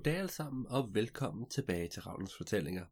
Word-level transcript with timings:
Goddag 0.00 0.16
alle 0.16 0.30
sammen, 0.30 0.66
og 0.66 0.94
velkommen 0.94 1.48
tilbage 1.48 1.88
til 1.88 2.02
Ravnens 2.02 2.36
Fortællinger. 2.36 2.86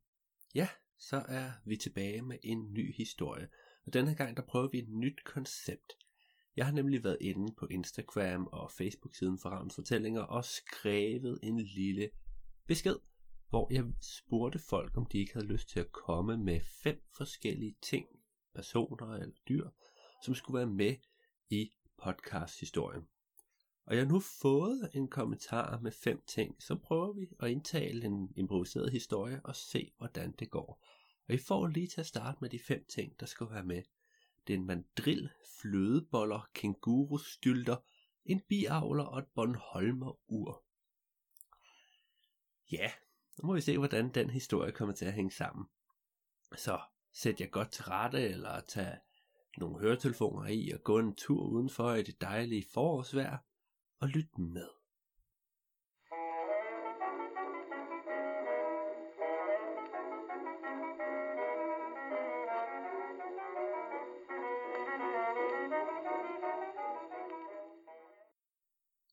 Ja, 0.54 0.68
så 0.98 1.16
er 1.28 1.50
vi 1.64 1.76
tilbage 1.76 2.22
med 2.22 2.38
en 2.42 2.72
ny 2.72 2.94
historie, 2.94 3.48
og 3.86 3.92
denne 3.92 4.14
gang 4.14 4.36
der 4.36 4.42
prøver 4.42 4.68
vi 4.68 4.78
et 4.78 4.88
nyt 4.88 5.24
koncept. 5.24 5.92
Jeg 6.56 6.66
har 6.66 6.72
nemlig 6.72 7.04
været 7.04 7.16
inde 7.20 7.54
på 7.58 7.66
Instagram 7.66 8.46
og 8.46 8.70
Facebook-siden 8.78 9.38
for 9.38 9.48
Ravnens 9.48 9.74
Fortællinger 9.74 10.20
og 10.20 10.44
skrevet 10.44 11.38
en 11.42 11.60
lille 11.60 12.10
besked, 12.66 12.96
hvor 13.48 13.72
jeg 13.72 13.84
spurgte 14.00 14.58
folk, 14.58 14.96
om 14.96 15.06
de 15.06 15.18
ikke 15.18 15.32
havde 15.32 15.46
lyst 15.46 15.68
til 15.68 15.80
at 15.80 15.92
komme 15.92 16.36
med 16.36 16.60
fem 16.82 17.02
forskellige 17.16 17.76
ting, 17.82 18.06
personer 18.54 19.14
eller 19.14 19.34
dyr, 19.48 19.68
som 20.24 20.34
skulle 20.34 20.58
være 20.58 20.70
med 20.70 20.96
i 21.50 21.70
podcast-historien. 22.02 23.02
Og 23.88 23.96
jeg 23.96 24.04
har 24.04 24.12
nu 24.12 24.20
fået 24.20 24.90
en 24.94 25.08
kommentar 25.08 25.78
med 25.80 25.92
fem 25.92 26.22
ting, 26.26 26.62
så 26.62 26.76
prøver 26.76 27.12
vi 27.12 27.28
at 27.40 27.50
indtale 27.50 28.04
en 28.04 28.32
improviseret 28.36 28.92
historie 28.92 29.40
og 29.44 29.56
se, 29.56 29.92
hvordan 29.98 30.32
det 30.32 30.50
går. 30.50 30.84
Og 31.28 31.34
I 31.34 31.38
får 31.38 31.66
lige 31.66 31.86
til 31.86 32.00
at 32.00 32.06
starte 32.06 32.38
med 32.40 32.50
de 32.50 32.58
fem 32.58 32.84
ting, 32.88 33.20
der 33.20 33.26
skal 33.26 33.46
være 33.50 33.64
med. 33.64 33.82
Det 34.46 34.54
er 34.54 34.58
en 34.58 34.66
mandrill, 34.66 35.30
flødeboller, 35.60 36.48
kængurustylter, 36.54 37.76
en 38.24 38.40
biavler 38.48 39.04
og 39.04 39.18
et 39.18 39.26
Bornholmer 39.34 40.18
ur. 40.26 40.64
Ja, 42.72 42.90
nu 43.42 43.46
må 43.46 43.54
vi 43.54 43.60
se, 43.60 43.78
hvordan 43.78 44.14
den 44.14 44.30
historie 44.30 44.72
kommer 44.72 44.94
til 44.94 45.04
at 45.04 45.12
hænge 45.12 45.32
sammen. 45.32 45.66
Så 46.56 46.80
sæt 47.12 47.40
jer 47.40 47.46
godt 47.46 47.72
til 47.72 47.84
rette, 47.84 48.28
eller 48.28 48.60
tag 48.60 48.98
nogle 49.58 49.80
høretelefoner 49.80 50.46
i 50.46 50.70
og 50.70 50.80
gå 50.80 50.98
en 50.98 51.14
tur 51.14 51.42
udenfor 51.42 51.94
i 51.94 52.02
det 52.02 52.20
dejlige 52.20 52.64
forårsvejr, 52.72 53.38
og 54.00 54.08
lyt 54.08 54.38
med. 54.38 54.68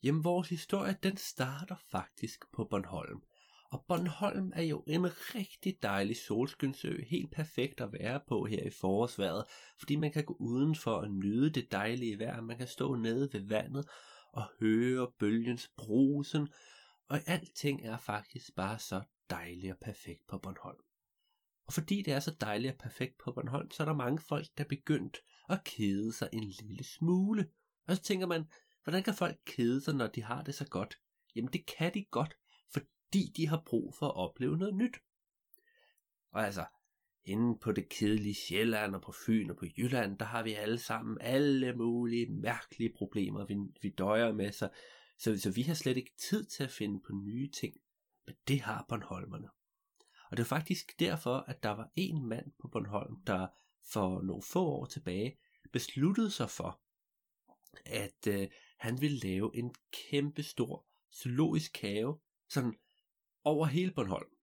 Jamen, 0.04 0.24
vores 0.24 0.50
historie, 0.50 0.98
den 1.04 1.18
starter 1.18 1.76
faktisk 1.92 2.46
på 2.54 2.64
Bornholm. 2.64 3.22
Og 3.72 3.86
Bornholm 3.88 4.52
er 4.56 4.64
jo 4.64 4.84
en 4.88 5.06
rigtig 5.36 5.78
dejlig 5.84 6.18
solskynsø, 6.18 7.04
helt 7.10 7.32
perfekt 7.32 7.82
at 7.82 7.94
være 7.94 8.20
på 8.28 8.46
her 8.46 8.64
i 8.64 8.70
forårsværet, 8.82 9.44
fordi 9.80 9.96
man 9.96 10.12
kan 10.12 10.26
gå 10.26 10.36
udenfor 10.40 10.92
og 10.92 11.12
nyde 11.12 11.50
det 11.50 11.72
dejlige 11.72 12.20
vejr, 12.20 12.42
man 12.42 12.58
kan 12.58 12.68
stå 12.68 12.96
nede 12.96 13.30
ved 13.34 13.48
vandet 13.48 13.86
og 14.36 14.50
høre 14.60 15.12
bølgens 15.20 15.72
brusen, 15.78 16.48
og 17.08 17.20
alting 17.28 17.86
er 17.86 17.98
faktisk 17.98 18.56
bare 18.56 18.80
så 18.80 19.02
dejligt 19.30 19.74
og 19.74 19.80
perfekt 19.82 20.28
på 20.28 20.38
Bornholm. 20.38 20.80
Og 21.68 21.74
fordi 21.74 22.02
det 22.02 22.14
er 22.14 22.20
så 22.20 22.36
dejligt 22.42 22.72
og 22.72 22.78
perfekt 22.78 23.18
på 23.18 23.32
Bornholm, 23.32 23.72
så 23.72 23.84
er 23.84 23.86
der 23.88 23.94
mange 23.94 24.20
folk, 24.20 24.48
der 24.58 24.64
er 24.64 24.68
begyndt 24.68 25.18
at 25.50 25.64
kede 25.64 26.14
sig 26.14 26.30
en 26.34 26.44
lille 26.44 26.84
smule. 26.84 27.50
Og 27.88 27.96
så 27.96 28.02
tænker 28.02 28.28
man, 28.28 28.50
hvordan 28.84 29.04
kan 29.04 29.14
folk 29.14 29.38
kede 29.46 29.82
sig, 29.82 29.96
når 29.96 30.08
de 30.08 30.24
har 30.24 30.44
det 30.44 30.56
så 30.56 30.68
godt? 30.68 31.00
Jamen 31.36 31.54
det 31.54 31.66
kan 31.66 31.94
de 31.94 32.06
godt, 32.06 32.34
fordi 32.74 33.34
de 33.38 33.48
har 33.48 33.64
brug 33.66 33.96
for 33.96 34.08
at 34.08 34.16
opleve 34.16 34.58
noget 34.58 34.76
nyt. 34.76 34.98
Og 36.32 36.46
altså, 36.46 36.66
inde 37.26 37.60
på 37.60 37.72
det 37.72 37.90
kedelige 37.90 38.34
Sjælland 38.34 38.96
og 38.96 39.02
på 39.02 39.12
Fyn 39.26 39.50
og 39.50 39.58
på 39.58 39.66
Jylland, 39.78 40.18
der 40.18 40.26
har 40.26 40.44
vi 40.44 40.54
alle 40.54 40.78
sammen 40.78 41.18
alle 41.22 41.74
mulige 41.74 42.32
mærkelige 42.32 42.94
problemer, 42.98 43.46
vi, 43.46 43.56
vi 43.82 43.90
døjer 43.90 44.34
med, 44.34 44.52
så, 44.52 44.70
så, 45.18 45.40
så 45.40 45.52
vi 45.52 45.62
har 45.62 45.74
slet 45.74 45.98
ikke 45.98 46.14
tid 46.18 46.46
til 46.46 46.64
at 46.64 46.72
finde 46.72 47.00
på 47.08 47.14
nye 47.14 47.50
ting. 47.50 47.76
Men 48.26 48.36
det 48.48 48.62
har 48.62 48.86
Bornholmerne. 48.90 49.50
Og 50.32 50.38
det 50.38 50.44
er 50.44 50.48
faktisk 50.48 51.00
derfor, 51.00 51.38
at 51.38 51.64
der 51.64 51.70
var 51.70 51.92
en 51.96 52.26
mand 52.30 52.52
på 52.62 52.68
Bornholm, 52.68 53.16
der 53.28 53.48
for 53.92 54.22
nogle 54.22 54.44
få 54.44 54.66
år 54.66 54.86
tilbage 54.86 55.38
besluttede 55.74 56.32
sig 56.32 56.50
for, 56.50 56.82
at 57.86 58.28
øh, 58.28 58.48
han 58.78 59.02
ville 59.02 59.18
lave 59.18 59.58
en 59.58 59.76
kæmpe 59.92 60.44
stor 60.44 60.86
zoologisk 61.14 61.82
have, 61.82 62.20
sådan 62.50 62.74
over 63.44 63.66
hele 63.66 63.92
Bornholm. 63.92 64.35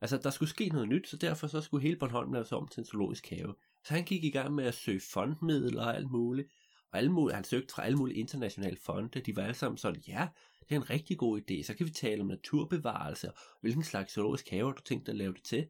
Altså, 0.00 0.18
der 0.18 0.30
skulle 0.30 0.50
ske 0.50 0.68
noget 0.68 0.88
nyt, 0.88 1.08
så 1.08 1.16
derfor 1.16 1.46
så 1.46 1.60
skulle 1.60 1.82
hele 1.82 1.96
Bornholm 1.96 2.32
laves 2.32 2.52
om 2.52 2.68
til 2.68 2.80
en 2.80 2.86
zoologisk 2.86 3.30
have. 3.30 3.54
Så 3.84 3.94
han 3.94 4.04
gik 4.04 4.24
i 4.24 4.30
gang 4.30 4.54
med 4.54 4.64
at 4.64 4.74
søge 4.74 5.00
fondmidler 5.00 5.84
og 5.84 5.96
alt 5.96 6.10
muligt. 6.10 6.48
Og 6.92 6.98
alle 6.98 7.12
mulige, 7.12 7.34
han 7.34 7.44
søgte 7.44 7.74
fra 7.74 7.84
alle 7.84 7.98
mulige 7.98 8.18
internationale 8.18 8.76
fonde. 8.76 9.20
De 9.20 9.36
var 9.36 9.42
alle 9.42 9.54
sammen 9.54 9.78
sådan, 9.78 10.02
ja, 10.08 10.28
det 10.68 10.74
er 10.74 10.80
en 10.80 10.90
rigtig 10.90 11.18
god 11.18 11.40
idé. 11.40 11.62
Så 11.62 11.74
kan 11.74 11.86
vi 11.86 11.90
tale 11.90 12.20
om 12.20 12.26
naturbevarelse, 12.26 13.30
og 13.30 13.38
hvilken 13.60 13.84
slags 13.84 14.12
zoologisk 14.12 14.50
have 14.50 14.72
du 14.72 14.82
tænkt 14.84 15.08
at 15.08 15.16
lave 15.16 15.32
det 15.32 15.42
til. 15.42 15.66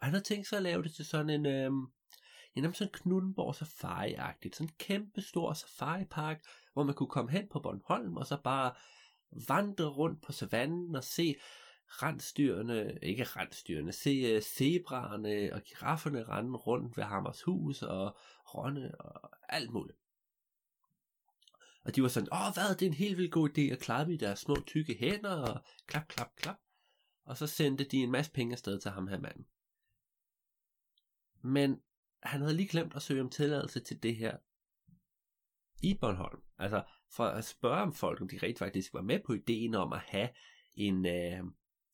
Og 0.00 0.06
han 0.06 0.14
har 0.14 0.20
tænkt 0.20 0.46
sig 0.46 0.56
at 0.56 0.62
lave 0.62 0.82
det 0.82 0.94
til 0.94 1.04
sådan 1.04 1.30
en, 1.30 1.46
øhm, 1.46 1.86
en 2.54 2.74
sådan 2.74 2.92
Knuttenborg 2.92 3.54
Safari-agtigt. 3.54 4.56
Sådan 4.56 4.68
en 4.68 4.74
kæmpe 4.78 5.20
stor 5.20 5.52
safari-park, 5.52 6.44
hvor 6.72 6.84
man 6.84 6.94
kunne 6.94 7.08
komme 7.08 7.30
hen 7.30 7.48
på 7.48 7.60
Bornholm, 7.60 8.16
og 8.16 8.26
så 8.26 8.36
bare 8.44 8.72
vandre 9.48 9.86
rundt 9.86 10.22
på 10.22 10.32
savannen 10.32 10.96
og 10.96 11.04
se 11.04 11.34
rensdyrene, 11.92 12.98
ikke 13.02 13.24
rensdyrene, 13.24 13.92
se 13.92 14.36
uh, 14.36 14.42
zebraerne 14.42 15.54
og 15.54 15.62
girafferne 15.62 16.24
rende 16.24 16.58
rundt 16.58 16.96
ved 16.96 17.04
Hammers 17.04 17.42
hus 17.42 17.82
og 17.82 18.16
Ronne 18.54 19.00
og 19.00 19.30
alt 19.48 19.70
muligt. 19.70 19.98
Og 21.84 21.96
de 21.96 22.02
var 22.02 22.08
sådan, 22.08 22.28
åh 22.32 22.54
hvad, 22.54 22.74
det 22.74 22.82
er 22.82 22.90
en 22.90 22.96
helt 22.96 23.18
vildt 23.18 23.32
god 23.32 23.48
idé 23.48 23.60
at 23.60 23.78
klappe 23.78 24.14
i 24.14 24.16
deres 24.16 24.38
små 24.38 24.56
tykke 24.66 24.96
hænder 25.00 25.36
og 25.36 25.60
klap, 25.86 26.08
klap, 26.08 26.36
klap. 26.36 26.56
Og 27.24 27.36
så 27.36 27.46
sendte 27.46 27.84
de 27.84 27.96
en 27.96 28.10
masse 28.10 28.32
penge 28.32 28.52
afsted 28.52 28.80
til 28.80 28.90
ham 28.90 29.08
her 29.08 29.20
manden. 29.20 29.46
Men 31.42 31.80
han 32.22 32.40
havde 32.40 32.56
lige 32.56 32.68
glemt 32.68 32.96
at 32.96 33.02
søge 33.02 33.20
om 33.20 33.30
tilladelse 33.30 33.80
til 33.80 34.02
det 34.02 34.16
her 34.16 34.36
i 35.82 35.94
Bornholm. 35.94 36.42
Altså 36.58 36.82
for 37.10 37.24
at 37.24 37.44
spørge 37.44 37.82
om 37.82 37.92
folk, 37.92 38.20
om 38.20 38.28
de 38.28 38.38
rent 38.42 38.58
faktisk 38.58 38.94
var 38.94 39.02
med 39.02 39.20
på 39.26 39.32
ideen 39.32 39.74
om 39.74 39.92
at 39.92 40.00
have 40.00 40.28
en, 40.74 41.06
øh, 41.06 41.44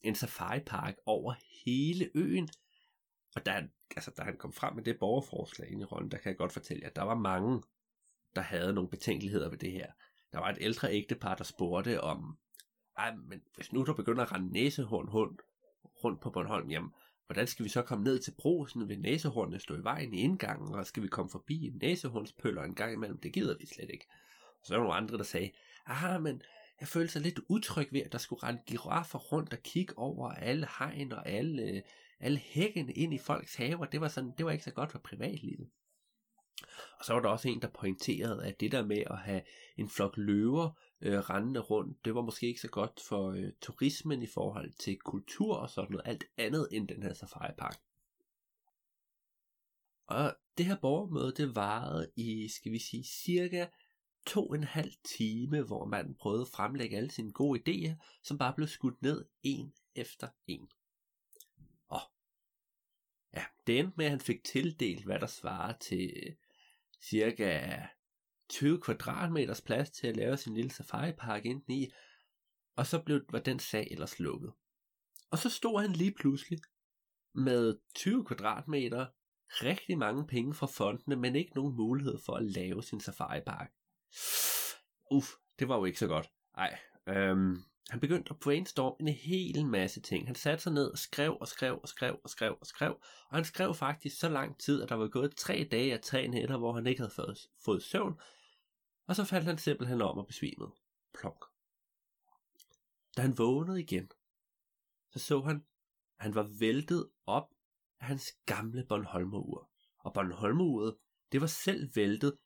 en 0.03 0.15
safaripark 0.15 0.97
over 1.07 1.35
hele 1.65 2.11
øen. 2.15 2.49
Og 3.37 3.47
da 3.47 3.51
han, 3.51 3.73
altså, 3.97 4.11
da 4.17 4.23
han 4.23 4.37
kom 4.37 4.53
frem 4.53 4.75
med 4.75 4.85
det 4.85 4.99
borgerforslag 4.99 5.71
ind 5.71 5.83
i 5.83 5.85
Rønne, 5.85 6.11
der 6.11 6.19
kan 6.19 6.31
jeg 6.31 6.37
godt 6.37 6.53
fortælle 6.53 6.83
jer, 6.83 6.89
at 6.89 6.97
der 6.97 7.03
var 7.03 7.15
mange, 7.15 7.63
der 8.37 8.41
havde 8.41 8.75
nogle 8.75 8.91
betænkeligheder 8.91 9.51
ved 9.51 9.59
det 9.59 9.73
her. 9.73 9.93
Der 10.33 10.39
var 10.39 10.51
et 10.51 10.59
ældre 10.61 10.93
ægtepar, 10.93 11.35
der 11.35 11.45
spurgte 11.45 12.01
om, 12.01 12.39
ej, 12.97 13.15
men 13.15 13.43
hvis 13.55 13.73
nu 13.73 13.85
der 13.85 13.95
begynder 13.95 14.23
at 14.23 14.33
rende 14.33 14.53
næsehorn 14.53 15.09
rundt, 15.09 15.43
rundt 16.05 16.21
på 16.21 16.31
Bornholm, 16.31 16.71
jamen, 16.71 16.91
hvordan 17.27 17.47
skal 17.47 17.65
vi 17.65 17.69
så 17.69 17.83
komme 17.83 18.05
ned 18.05 18.19
til 18.19 18.35
brosen 18.39 18.89
ved 18.89 18.97
næsehornene 18.97 19.59
stå 19.59 19.77
i 19.77 19.85
vejen 19.85 20.15
i 20.15 20.21
indgangen, 20.21 20.75
og 20.75 20.87
skal 20.87 21.03
vi 21.03 21.09
komme 21.09 21.31
forbi 21.31 21.67
en 21.67 21.79
næsehornspøller 21.83 22.63
en 22.63 22.75
gang 22.75 22.93
imellem? 22.93 23.19
Det 23.19 23.33
gider 23.33 23.57
vi 23.61 23.67
slet 23.67 23.91
ikke. 23.91 24.07
Og 24.61 24.67
så 24.67 24.75
var 24.75 24.79
der 24.79 24.85
nogle 24.85 24.97
andre, 24.97 25.19
der 25.19 25.25
sagde, 25.25 25.51
ah, 25.87 26.23
men 26.23 26.43
jeg 26.81 26.89
følte 26.89 27.13
sig 27.13 27.23
lidt 27.23 27.41
utryg 27.49 27.89
ved, 27.93 28.01
at 28.01 28.13
der 28.13 28.19
skulle 28.19 28.43
rende 28.43 28.63
giraffer 28.67 29.19
rundt 29.19 29.53
og 29.53 29.59
kigge 29.59 29.99
over 29.99 30.31
alle 30.31 30.67
hegn 30.79 31.13
og 31.13 31.29
alle, 31.29 31.83
alle 32.21 32.39
hækkene 32.39 32.93
ind 32.93 33.15
i 33.15 33.19
folks 33.19 33.55
haver. 33.55 33.85
Det 33.85 34.01
var, 34.01 34.09
sådan, 34.09 34.33
det 34.39 34.47
var 34.47 34.53
ikke 34.53 34.65
så 34.65 34.71
godt 34.71 34.93
for 34.93 34.99
privatlivet. 34.99 35.71
Og 36.99 37.05
så 37.05 37.13
var 37.13 37.21
der 37.21 37.29
også 37.29 37.49
en, 37.49 37.63
der 37.63 37.69
pointerede, 37.69 38.47
at 38.47 38.61
det 38.61 38.73
der 38.73 38.85
med 38.85 39.03
at 39.07 39.19
have 39.19 39.43
en 39.77 39.89
flok 39.89 40.17
løver 40.17 40.71
øh, 41.01 41.19
rendende 41.19 41.61
rundt, 41.61 42.05
det 42.05 42.15
var 42.15 42.23
måske 42.23 42.47
ikke 42.47 42.61
så 42.61 42.69
godt 42.69 43.01
for 43.09 43.31
øh, 43.31 43.53
turismen 43.61 44.23
i 44.23 44.27
forhold 44.27 44.73
til 44.73 44.99
kultur 44.99 45.57
og 45.57 45.71
sådan 45.71 45.91
noget, 45.91 46.09
alt 46.09 46.25
andet 46.37 46.69
end 46.73 46.89
den 46.89 47.03
her 47.03 47.15
safari-park. 47.15 47.77
Og 50.07 50.37
det 50.59 50.67
her 50.67 50.77
borgermøde, 50.77 51.33
det 51.37 51.57
varede 51.57 52.11
i, 52.17 52.49
skal 52.49 52.73
vi 52.73 52.79
sige, 52.79 53.05
cirka 53.05 53.67
to 54.29 54.47
og 54.47 54.55
en 54.55 54.65
halv 54.65 54.93
time, 55.05 55.63
hvor 55.63 55.85
man 55.85 56.15
prøvede 56.15 56.43
at 56.43 56.49
fremlægge 56.49 56.97
alle 56.97 57.11
sine 57.11 57.33
gode 57.33 57.61
idéer, 57.61 58.21
som 58.23 58.39
bare 58.39 58.55
blev 58.55 58.69
skudt 58.69 59.03
ned 59.03 59.25
en 59.43 59.73
efter 59.95 60.29
en. 60.47 60.71
Og 61.89 62.01
ja, 63.35 63.45
det 63.67 63.79
endte 63.79 63.95
med, 63.97 64.05
at 64.05 64.11
han 64.11 64.21
fik 64.21 64.45
tildelt, 64.45 65.05
hvad 65.05 65.21
der 65.21 65.27
svarer 65.27 65.79
til 65.79 66.13
øh, 66.17 66.33
cirka 67.03 67.83
20 68.49 68.81
kvadratmeters 68.81 69.61
plads 69.61 69.91
til 69.91 70.07
at 70.07 70.17
lave 70.17 70.37
sin 70.37 70.55
lille 70.55 70.71
safari-park 70.71 71.47
i, 71.69 71.93
og 72.77 72.87
så 72.87 73.03
blev, 73.03 73.21
var 73.31 73.41
den 73.41 73.59
sag 73.59 73.89
ellers 73.91 74.19
lukket. 74.19 74.53
Og 75.31 75.39
så 75.39 75.51
stod 75.51 75.81
han 75.81 75.93
lige 75.93 76.15
pludselig 76.15 76.59
med 77.35 77.79
20 77.95 78.25
kvadratmeter, 78.25 79.07
rigtig 79.49 79.99
mange 79.99 80.27
penge 80.27 80.55
fra 80.55 80.67
fondene, 80.67 81.17
men 81.17 81.37
ikke 81.37 81.55
nogen 81.55 81.77
mulighed 81.77 82.19
for 82.27 82.33
at 82.35 82.45
lave 82.45 82.83
sin 82.83 83.01
safari-park. 83.01 83.73
Uff, 85.11 85.29
det 85.59 85.69
var 85.69 85.77
jo 85.77 85.85
ikke 85.85 85.99
så 85.99 86.07
godt. 86.07 86.31
Ej, 86.57 86.79
øhm, 87.07 87.57
han 87.89 88.01
begyndte 88.01 88.31
at 88.31 88.41
brainstorme 88.41 88.97
en 89.01 89.09
hel 89.09 89.67
masse 89.67 90.01
ting. 90.01 90.27
Han 90.27 90.35
satte 90.35 90.63
sig 90.63 90.73
ned 90.73 90.91
og 90.91 90.99
skrev 90.99 91.39
og 91.41 91.49
skrev 91.49 91.81
og 91.83 91.89
skrev 91.89 92.21
og 92.25 92.31
skrev 92.31 92.57
og 92.61 92.67
skrev. 92.67 92.91
Og 93.29 93.37
han 93.37 93.45
skrev 93.45 93.75
faktisk 93.75 94.19
så 94.19 94.29
lang 94.29 94.61
tid, 94.61 94.83
at 94.83 94.89
der 94.89 94.95
var 94.95 95.09
gået 95.09 95.37
tre 95.37 95.69
dage 95.71 95.95
og 95.95 96.03
tre 96.03 96.29
nætter, 96.29 96.57
hvor 96.57 96.73
han 96.73 96.87
ikke 96.87 97.01
havde 97.01 97.15
fået, 97.15 97.39
fået 97.65 97.83
søvn. 97.83 98.21
Og 99.07 99.17
så 99.17 99.25
faldt 99.25 99.47
han 99.47 99.59
simpelthen 99.59 100.03
om 100.03 100.19
og 100.19 100.27
besvimede. 100.27 100.71
Plonk. 101.15 101.45
Da 103.17 103.23
han 103.23 103.39
vågnede 103.39 103.81
igen, 103.83 104.11
så 105.11 105.19
så 105.19 105.41
han, 105.41 105.57
at 106.19 106.23
han 106.23 106.35
var 106.35 106.51
væltet 106.59 107.11
op 107.27 107.49
af 108.01 108.07
hans 108.07 108.33
gamle 108.47 108.87
Bornholmer-ur. 108.89 109.71
Og 109.99 110.13
Bornholmer-uret, 110.15 110.97
det 111.33 111.41
var 111.41 111.47
selv 111.47 111.97
væltet, 111.97 112.39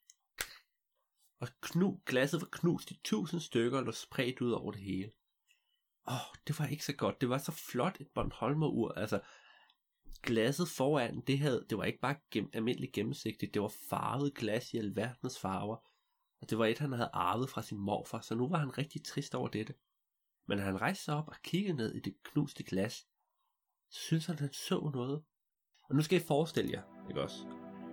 og 1.43 1.49
knu, 1.61 2.01
glasset 2.07 2.41
var 2.41 2.49
knust 2.53 2.91
i 2.91 3.01
tusind 3.05 3.41
stykker 3.41 3.79
og 3.79 3.85
lå 3.85 3.93
spredt 3.93 4.41
ud 4.41 4.51
over 4.51 4.73
det 4.73 4.81
hele. 4.81 5.13
Åh, 6.09 6.15
oh, 6.15 6.37
det 6.47 6.59
var 6.59 6.67
ikke 6.67 6.85
så 6.85 6.93
godt. 6.93 7.21
Det 7.21 7.29
var 7.29 7.39
så 7.39 7.53
flot 7.53 8.01
et 8.01 8.09
Bornholmer-ur. 8.15 8.93
Altså, 8.93 9.21
glasset 10.23 10.69
foran, 10.69 11.21
det, 11.21 11.39
havde, 11.39 11.67
det 11.71 11.79
var 11.79 11.85
ikke 11.85 12.01
bare 12.01 12.17
gem, 12.31 12.51
almindeligt 12.53 12.93
gennemsigtigt, 12.93 13.55
det 13.55 13.63
var 13.63 13.73
farvet 13.91 14.35
glas 14.35 14.75
i 14.75 14.79
alverdens 14.79 15.39
farver. 15.39 15.77
Og 16.41 16.51
det 16.51 16.59
var 16.59 16.67
et, 16.67 16.79
han 16.79 16.93
havde 16.93 17.11
arvet 17.13 17.51
fra 17.51 17.63
sin 17.63 17.79
morfar, 17.79 18.21
så 18.21 18.35
nu 18.35 18.49
var 18.49 18.59
han 18.59 18.79
rigtig 18.79 19.05
trist 19.05 19.35
over 19.35 19.49
dette. 19.49 19.75
Men 20.49 20.59
han 20.59 20.81
rejste 20.81 21.05
sig 21.05 21.15
op 21.15 21.29
og 21.29 21.37
kiggede 21.45 21.77
ned 21.77 21.95
i 21.95 22.01
det 22.01 22.15
knuste 22.25 22.65
glas, 22.65 22.95
så 23.91 24.01
syntes 24.01 24.27
han, 24.27 24.35
at 24.35 24.41
han 24.41 24.53
så 24.53 24.91
noget. 24.95 25.23
Og 25.89 25.95
nu 25.97 26.03
skal 26.03 26.21
I 26.21 26.25
forestille 26.27 26.73
jer, 26.73 27.09
ikke 27.09 27.23
også, 27.23 27.47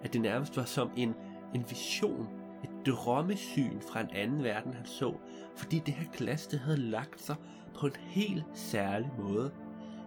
at 0.03 0.13
det 0.13 0.21
nærmest 0.21 0.57
var 0.57 0.65
som 0.65 0.91
en, 0.97 1.13
en 1.55 1.69
vision, 1.69 2.38
drømmesyn 2.85 3.81
fra 3.81 4.01
en 4.01 4.09
anden 4.09 4.43
verden, 4.43 4.73
han 4.73 4.85
så, 4.85 5.13
fordi 5.55 5.79
det 5.85 5.93
her 5.93 6.11
glas, 6.17 6.47
det 6.47 6.59
havde 6.59 6.77
lagt 6.77 7.21
sig 7.21 7.35
på 7.75 7.85
en 7.85 7.95
helt 7.99 8.45
særlig 8.53 9.11
måde. 9.19 9.51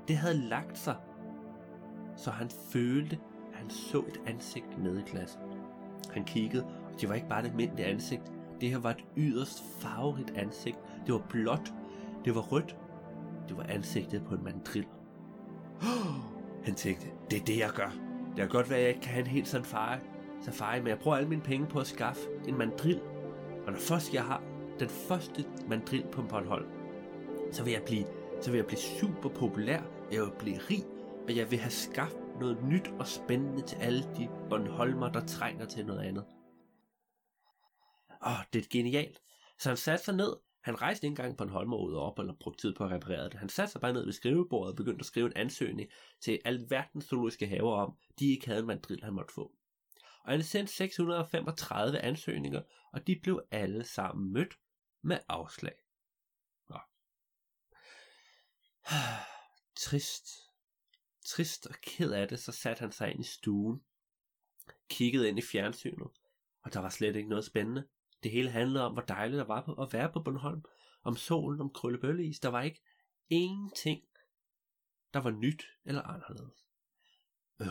Det 0.09 0.17
havde 0.17 0.39
lagt 0.39 0.79
sig, 0.79 0.97
så 2.17 2.31
han 2.31 2.51
følte, 2.73 3.19
at 3.53 3.59
han 3.59 3.71
så 3.71 3.99
et 3.99 4.21
ansigt 4.27 4.79
nede 4.83 5.01
i 5.01 5.11
glasset. 5.11 5.41
Han 6.11 6.25
kiggede, 6.25 6.65
og 6.65 7.01
det 7.01 7.09
var 7.09 7.15
ikke 7.15 7.29
bare 7.29 7.41
et 7.41 7.49
almindeligt 7.49 7.89
ansigt. 7.89 8.33
Det 8.61 8.71
her 8.71 8.79
var 8.79 8.91
et 8.91 9.05
yderst 9.17 9.63
farverigt 9.81 10.31
ansigt. 10.37 10.79
Det 11.07 11.15
var 11.15 11.23
blåt, 11.29 11.73
det 12.25 12.35
var 12.35 12.41
rødt, 12.41 12.77
det 13.49 13.57
var 13.57 13.67
ansigtet 13.69 14.25
på 14.25 14.35
en 14.35 14.45
mandrill. 14.45 14.87
Han 16.65 16.75
tænkte, 16.75 17.07
det 17.31 17.41
er 17.41 17.45
det, 17.45 17.59
jeg 17.59 17.71
gør. 17.71 17.91
Det 18.29 18.37
kan 18.37 18.49
godt 18.49 18.71
være, 18.71 18.79
at 18.79 18.85
jeg 18.85 18.89
ikke 18.89 19.01
kan 19.01 19.13
have 19.13 19.25
en 19.25 19.31
helt 19.31 19.67
farve 19.67 20.01
safari, 20.43 20.79
men 20.79 20.89
jeg 20.89 20.99
bruge 20.99 21.17
alle 21.17 21.29
mine 21.29 21.43
penge 21.43 21.67
på 21.67 21.81
at 21.81 21.87
skaffe 21.87 22.29
en 22.49 22.59
mandril. 22.59 23.01
Og 23.67 23.73
når 23.73 23.79
først 23.79 24.15
jeg 24.15 24.25
har 24.25 24.43
den 24.79 24.89
første 24.89 25.45
mandril 25.69 26.05
på 26.13 26.23
Bornholm, 26.23 26.67
så 27.53 27.65
vil 27.65 27.73
jeg 27.73 27.83
blive, 27.87 28.07
så 28.41 28.51
vil 28.51 28.59
jeg 28.59 28.67
blive 28.67 28.79
super 28.79 29.29
populær, 29.29 29.83
jeg 30.13 30.23
vil 30.23 30.33
blive 30.39 30.59
rig, 30.59 30.85
og 31.29 31.37
jeg 31.37 31.51
vil 31.51 31.59
have 31.59 31.71
skaffet 31.71 32.21
noget 32.41 32.65
nyt 32.65 32.89
og 32.89 33.07
spændende 33.07 33.63
til 33.63 33.77
alle 33.77 34.03
de 34.17 34.29
Bornholmer, 34.51 35.13
der 35.13 35.27
trænger 35.27 35.67
til 35.67 35.87
noget 35.87 36.01
andet. 36.01 36.25
Åh, 38.27 38.45
det 38.53 38.65
er 38.65 38.69
genialt. 38.71 39.23
Så 39.59 39.69
han 39.69 39.77
satte 39.77 40.05
sig 40.05 40.15
ned, 40.15 40.37
han 40.65 40.83
rejste 40.83 41.07
ikke 41.07 41.13
engang 41.13 41.37
på 41.37 41.45
en 41.45 41.51
holmer 41.51 41.97
op, 41.97 42.19
eller 42.19 42.35
brugte 42.41 42.63
tid 42.63 42.75
på 42.75 42.85
at 42.85 42.91
reparere 42.91 43.25
det. 43.25 43.35
Han 43.35 43.49
satte 43.49 43.73
sig 43.73 43.81
bare 43.81 43.93
ned 43.93 44.05
ved 44.05 44.13
skrivebordet 44.13 44.71
og 44.71 44.77
begyndte 44.77 45.03
at 45.03 45.07
skrive 45.07 45.27
en 45.27 45.37
ansøgning 45.37 45.91
til 46.21 46.39
alverdens 46.45 47.05
zoologiske 47.05 47.47
haver 47.47 47.77
om, 47.77 47.97
de 48.19 48.31
ikke 48.31 48.47
havde 48.47 48.61
en 48.61 48.67
mandril, 48.67 49.01
han 49.03 49.13
måtte 49.13 49.35
få. 49.35 49.53
Og 50.25 50.31
han 50.31 50.43
sendte 50.43 50.73
635 50.73 51.99
ansøgninger, 51.99 52.63
og 52.93 53.07
de 53.07 53.21
blev 53.23 53.43
alle 53.51 53.85
sammen 53.85 54.33
mødt 54.33 54.55
med 55.03 55.19
afslag. 55.29 55.75
Nå. 56.69 56.79
Trist. 59.85 60.29
Trist 61.27 61.67
og 61.67 61.75
ked 61.83 62.13
af 62.13 62.29
det, 62.29 62.41
så 62.41 62.53
satte 62.53 62.81
han 62.81 62.93
sig 62.93 63.11
ind 63.11 63.21
i 63.21 63.29
stuen, 63.29 63.83
kiggede 64.91 65.29
ind 65.29 65.39
i 65.39 65.43
fjernsynet, 65.43 66.11
og 66.63 66.73
der 66.73 66.81
var 66.81 66.89
slet 66.89 67.17
ikke 67.17 67.29
noget 67.29 67.45
spændende. 67.45 67.89
Det 68.23 68.31
hele 68.31 68.51
handlede 68.51 68.85
om, 68.85 68.93
hvor 68.93 69.03
dejligt 69.03 69.39
det 69.39 69.49
var 69.49 69.83
at 69.83 69.93
være 69.93 70.13
på 70.13 70.21
Bornholm. 70.21 70.65
Om 71.03 71.17
solen, 71.17 71.61
om 71.61 71.71
krøllebølleis. 71.71 72.41
Der 72.41 72.49
var 72.49 72.63
ikke 72.63 72.83
ingenting, 73.31 74.03
der 75.15 75.21
var 75.21 75.31
nyt 75.31 75.65
eller 75.85 76.03
anderledes. 76.03 76.67
Øh. 77.61 77.67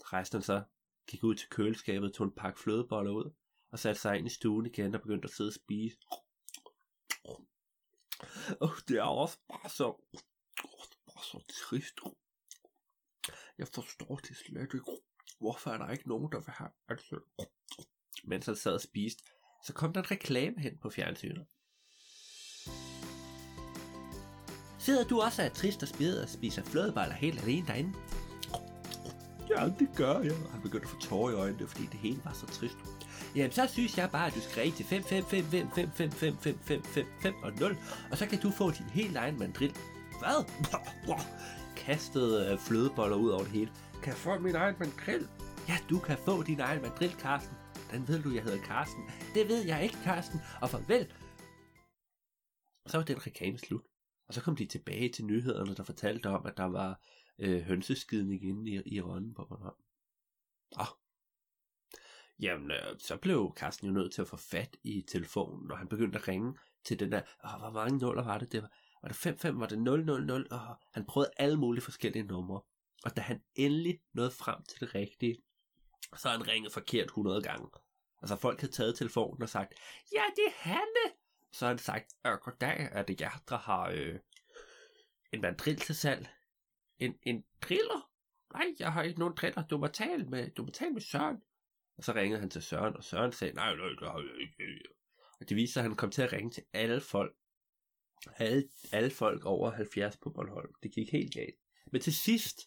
Rejste 0.00 0.34
han 0.34 0.42
så, 0.42 0.62
gik 1.06 1.24
ud 1.24 1.34
til 1.34 1.48
køleskabet, 1.48 2.14
tog 2.14 2.26
en 2.26 2.32
pakke 2.32 2.60
flødeboller 2.60 3.10
ud, 3.10 3.34
og 3.70 3.78
satte 3.78 4.00
sig 4.00 4.18
ind 4.18 4.26
i 4.26 4.30
stuen 4.30 4.66
igen 4.66 4.94
og 4.94 5.00
begyndte 5.00 5.26
at 5.26 5.34
sidde 5.34 5.48
og 5.48 5.54
spise. 5.54 5.96
Og 8.60 8.70
det 8.88 8.96
er 8.96 9.02
også 9.02 9.38
bare 9.48 9.70
så, 9.70 9.96
bare 11.06 11.24
så 11.24 11.44
trist. 11.68 12.00
Jeg 13.58 13.68
forstår 13.68 14.16
det 14.16 14.36
slet 14.36 14.62
ikke. 14.62 14.80
Hvorfor 15.38 15.70
er 15.70 15.78
der 15.78 15.90
ikke 15.90 16.08
nogen, 16.08 16.32
der 16.32 16.38
vil 16.38 16.54
have 16.54 16.70
ansøg? 16.88 17.18
Mens 18.24 18.46
han 18.46 18.56
sad 18.56 18.74
og 18.74 18.80
spiste, 18.80 19.22
så 19.66 19.72
kom 19.72 19.92
der 19.92 20.00
en 20.00 20.10
reklame 20.10 20.60
hen 20.60 20.78
på 20.78 20.90
fjernsynet. 20.90 21.46
Sidder 24.78 25.04
du 25.04 25.20
også 25.20 25.42
af 25.42 25.52
trist 25.52 25.82
og 25.82 25.88
spider 25.88 26.22
og 26.22 26.28
spiser 26.28 26.62
flødeballer 26.62 27.14
helt 27.14 27.42
alene 27.42 27.66
derinde? 27.66 27.92
Ja, 29.50 29.64
det 29.78 29.88
gør 29.96 30.20
jeg. 30.20 30.36
Han 30.52 30.60
begyndte 30.62 30.84
at 30.84 30.90
få 30.90 31.00
tårer 31.00 31.30
i 31.30 31.34
øjnene, 31.34 31.66
fordi 31.66 31.86
det 31.86 32.00
hele 32.00 32.20
var 32.24 32.32
så 32.32 32.46
trist. 32.46 32.76
Jamen, 33.36 33.52
så 33.52 33.66
synes 33.66 33.98
jeg 33.98 34.10
bare, 34.10 34.26
at 34.26 34.34
du 34.34 34.40
skal 34.40 34.62
ringe 34.62 34.76
til 34.76 34.84
5 34.84 35.02
5 35.02 35.24
5 35.24 35.44
5 35.74 35.90
5 35.90 36.10
5 36.10 36.10
5 36.10 36.38
5 36.38 36.58
5 36.58 36.82
5 36.84 37.06
5 37.22 37.34
og 37.42 37.52
0, 37.52 37.76
og 38.10 38.18
så 38.18 38.26
kan 38.26 38.40
du 38.40 38.50
få 38.50 38.70
din 38.70 38.88
helt 38.90 39.16
egen 39.16 39.38
mandril. 39.38 39.76
Hvad? 40.18 40.44
Kastede 41.76 42.58
flødeboller 42.58 43.16
ud 43.16 43.30
over 43.30 43.42
det 43.42 43.52
hele. 43.52 43.70
Kan 44.02 44.10
jeg 44.10 44.16
få 44.16 44.38
min 44.38 44.54
egen 44.54 44.74
mandril? 44.78 45.28
Ja, 45.68 45.78
du 45.90 45.98
kan 45.98 46.18
få 46.18 46.42
din 46.42 46.60
egen 46.60 46.82
mandril, 46.82 47.14
Karsten. 47.18 47.56
Den 47.90 48.08
ved 48.08 48.22
du, 48.22 48.30
jeg 48.30 48.42
hedder 48.42 48.62
Karsten. 48.62 49.02
Det 49.34 49.48
ved 49.48 49.64
jeg 49.64 49.82
ikke, 49.82 49.96
Karsten. 50.04 50.40
Og 50.60 50.70
farvel. 50.70 51.12
Så 52.86 52.96
var 52.96 53.04
den 53.04 53.26
reklame 53.26 53.58
slut. 53.58 53.82
Og 54.28 54.34
så 54.34 54.40
kom 54.40 54.56
de 54.56 54.66
tilbage 54.66 55.08
til 55.08 55.24
nyhederne, 55.24 55.74
der 55.74 55.82
fortalte 55.82 56.26
om, 56.26 56.46
at 56.46 56.56
der 56.56 56.64
var 56.64 57.00
øh, 57.38 57.62
hønseskidning 57.62 58.44
inde 58.44 58.70
i, 58.70 58.82
i 58.96 59.00
Rønnen 59.00 59.34
på 59.34 59.44
Bornholm. 59.44 59.76
Ah. 60.76 60.86
Jamen, 62.40 62.70
øh, 62.70 62.98
så 62.98 63.16
blev 63.16 63.52
Carsten 63.56 63.86
jo 63.86 63.92
nødt 63.92 64.12
til 64.12 64.22
at 64.22 64.28
få 64.28 64.36
fat 64.36 64.76
i 64.84 65.04
telefonen, 65.08 65.70
og 65.70 65.78
han 65.78 65.88
begyndte 65.88 66.18
at 66.18 66.28
ringe 66.28 66.58
til 66.84 67.00
den 67.00 67.12
der, 67.12 67.22
åh, 67.44 67.60
hvor 67.60 67.70
mange 67.70 67.98
nuller 67.98 68.24
var 68.24 68.38
det? 68.38 68.52
det 68.52 68.62
var, 68.62 68.70
var 69.02 69.08
det 69.08 69.16
55, 69.16 69.60
var 69.60 69.66
det 69.66 69.78
000, 69.78 70.46
og 70.50 70.76
han 70.94 71.06
prøvede 71.06 71.30
alle 71.36 71.56
mulige 71.56 71.84
forskellige 71.84 72.22
numre. 72.22 72.62
Og 73.04 73.16
da 73.16 73.20
han 73.20 73.42
endelig 73.54 74.00
nåede 74.12 74.30
frem 74.30 74.62
til 74.62 74.80
det 74.80 74.94
rigtige, 74.94 75.36
så 76.16 76.28
han 76.28 76.48
ringet 76.48 76.72
forkert 76.72 77.04
100 77.04 77.42
gange. 77.42 77.68
Altså 78.22 78.36
folk 78.36 78.60
havde 78.60 78.72
taget 78.72 78.98
telefonen 78.98 79.42
og 79.42 79.48
sagt, 79.48 79.74
ja, 80.12 80.22
det 80.36 80.44
er 80.46 80.52
Hanne. 80.54 81.16
Så 81.52 81.64
har 81.64 81.72
han 81.72 81.78
sagt, 81.78 82.12
øh, 82.26 82.32
goddag, 82.32 82.88
er 82.92 83.02
det 83.02 83.20
jer, 83.20 83.42
der 83.48 83.58
har 83.58 83.90
øh, 83.90 84.18
en 85.32 85.40
mandril 85.40 85.76
til 85.76 85.94
salg? 85.94 86.28
En, 86.98 87.18
en 87.22 87.44
driller? 87.62 88.10
Nej, 88.52 88.74
jeg 88.78 88.92
har 88.92 89.02
ikke 89.02 89.18
nogen 89.18 89.34
driller. 89.36 89.66
Du 89.66 89.78
må 89.78 89.86
tale 89.86 90.24
med, 90.24 90.50
du 90.50 90.62
må 90.62 90.70
tale 90.70 90.92
med 90.92 91.00
Søren. 91.00 91.36
Og 91.96 92.04
så 92.04 92.14
ringede 92.14 92.40
han 92.40 92.50
til 92.50 92.62
Søren, 92.62 92.96
og 92.96 93.04
Søren 93.04 93.32
sagde, 93.32 93.54
nej, 93.54 93.76
nej, 93.76 93.88
det 93.88 94.08
har 94.08 94.18
jeg 94.18 94.40
ikke. 94.40 94.82
Og 95.40 95.48
det 95.48 95.56
viste 95.56 95.72
sig, 95.72 95.80
at 95.80 95.88
han 95.88 95.96
kom 95.96 96.10
til 96.10 96.22
at 96.22 96.32
ringe 96.32 96.50
til 96.50 96.64
alle 96.72 97.00
folk. 97.00 97.36
Alle, 98.36 98.68
alle 98.92 99.10
folk 99.10 99.44
over 99.44 99.70
70 99.70 100.16
på 100.16 100.30
Bornholm. 100.30 100.72
Det 100.82 100.92
gik 100.92 101.12
helt 101.12 101.34
galt. 101.34 101.54
Men 101.92 102.00
til 102.00 102.14
sidst, 102.14 102.60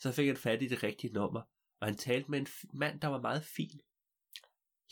så 0.00 0.12
fik 0.12 0.26
han 0.26 0.36
fat 0.36 0.62
i 0.62 0.66
det 0.66 0.82
rigtige 0.82 1.12
nummer, 1.12 1.40
og 1.80 1.86
han 1.86 1.96
talte 1.96 2.30
med 2.30 2.40
en 2.40 2.46
mand, 2.74 3.00
der 3.00 3.08
var 3.08 3.20
meget 3.20 3.44
fin. 3.44 3.80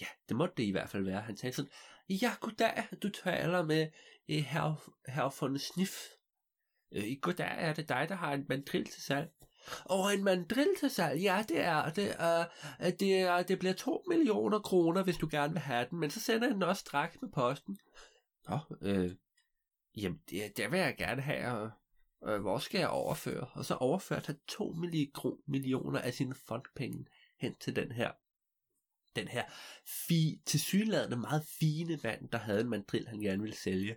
Ja, 0.00 0.06
det 0.28 0.36
måtte 0.36 0.54
det 0.56 0.62
i 0.62 0.70
hvert 0.70 0.88
fald 0.88 1.04
være. 1.04 1.20
Han 1.20 1.36
talte 1.36 1.56
sådan, 1.56 1.70
ja, 2.08 2.34
goddag, 2.40 2.84
du 3.02 3.08
taler 3.08 3.64
med 3.64 3.90
eh, 4.28 4.44
herr, 4.44 4.94
herr 5.08 5.40
von 5.40 5.58
Sniff. 5.58 5.92
Øh, 6.92 7.04
I 7.04 7.18
goddag, 7.22 7.54
er 7.58 7.74
det 7.74 7.88
dig, 7.88 8.06
der 8.08 8.14
har 8.14 8.32
en 8.32 8.46
mandril 8.48 8.84
til 8.84 9.02
salg? 9.02 9.30
Og 9.84 10.14
en 10.14 10.24
mandril 10.24 10.68
til 10.80 10.90
salg, 10.90 11.20
ja, 11.20 11.44
det 11.48 11.60
er 11.60 11.90
det. 11.90 12.08
Uh, 12.08 12.90
det, 13.00 13.20
er, 13.20 13.42
det 13.42 13.58
bliver 13.58 13.74
2 13.74 14.04
millioner 14.08 14.58
kroner, 14.58 15.02
hvis 15.02 15.16
du 15.16 15.28
gerne 15.30 15.52
vil 15.52 15.62
have 15.62 15.86
den, 15.90 15.98
men 16.00 16.10
så 16.10 16.20
sender 16.20 16.46
jeg 16.46 16.54
den 16.54 16.62
også 16.62 16.80
straks 16.80 17.16
med 17.22 17.30
posten. 17.30 17.78
Nå, 18.48 18.58
øh, 18.82 19.10
jamen, 19.96 20.20
det, 20.30 20.56
det 20.56 20.70
vil 20.70 20.78
jeg 20.78 20.96
gerne 20.96 21.22
have, 21.22 21.46
og 21.46 21.70
øh, 22.32 22.40
hvor 22.40 22.58
skal 22.58 22.78
jeg 22.78 22.88
overføre? 22.88 23.46
Og 23.54 23.64
så 23.64 23.74
overførte 23.74 24.26
han 24.26 24.38
2 24.48 24.76
millioner 25.46 26.00
af 26.00 26.14
sine 26.14 26.34
fondpenge 26.34 27.06
hen 27.38 27.54
til 27.60 27.76
den 27.76 27.92
her 27.92 28.10
den 29.16 29.28
her 29.28 29.44
fi, 30.08 30.40
tilsyneladende 30.46 31.16
meget 31.16 31.46
fine 31.60 31.98
mand, 32.04 32.28
der 32.28 32.38
havde 32.38 32.60
en 32.60 32.68
mandrill, 32.68 33.08
han 33.08 33.20
gerne 33.20 33.42
ville 33.42 33.56
sælge. 33.56 33.96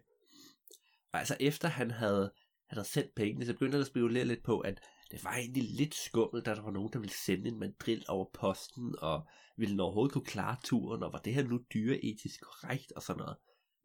Og 1.11 1.19
altså 1.19 1.37
efter 1.39 1.67
han 1.67 1.91
havde, 1.91 2.33
han 2.69 2.77
havde 2.77 2.87
sendt 2.87 3.15
pengene, 3.15 3.45
så 3.45 3.53
begyndte 3.53 3.75
han 3.75 3.81
at 3.81 3.87
spekulere 3.87 4.25
lidt 4.25 4.43
på, 4.43 4.59
at 4.59 4.81
det 5.11 5.23
var 5.23 5.35
egentlig 5.35 5.63
lidt 5.63 5.95
skummelt, 5.95 6.45
da 6.45 6.55
der 6.55 6.61
var 6.61 6.71
nogen, 6.71 6.93
der 6.93 6.99
ville 6.99 7.13
sende 7.13 7.47
en 7.47 7.59
mandrill 7.59 8.05
over 8.07 8.25
posten, 8.33 8.95
og 9.01 9.27
ville 9.57 9.71
den 9.71 9.79
overhovedet 9.79 10.13
kunne 10.13 10.25
klare 10.25 10.57
turen, 10.63 11.03
og 11.03 11.13
var 11.13 11.19
det 11.19 11.33
her 11.33 11.43
nu 11.43 11.59
dyre 11.73 12.05
etisk 12.05 12.41
korrekt, 12.41 12.91
og 12.91 13.01
sådan 13.01 13.19
noget. 13.19 13.37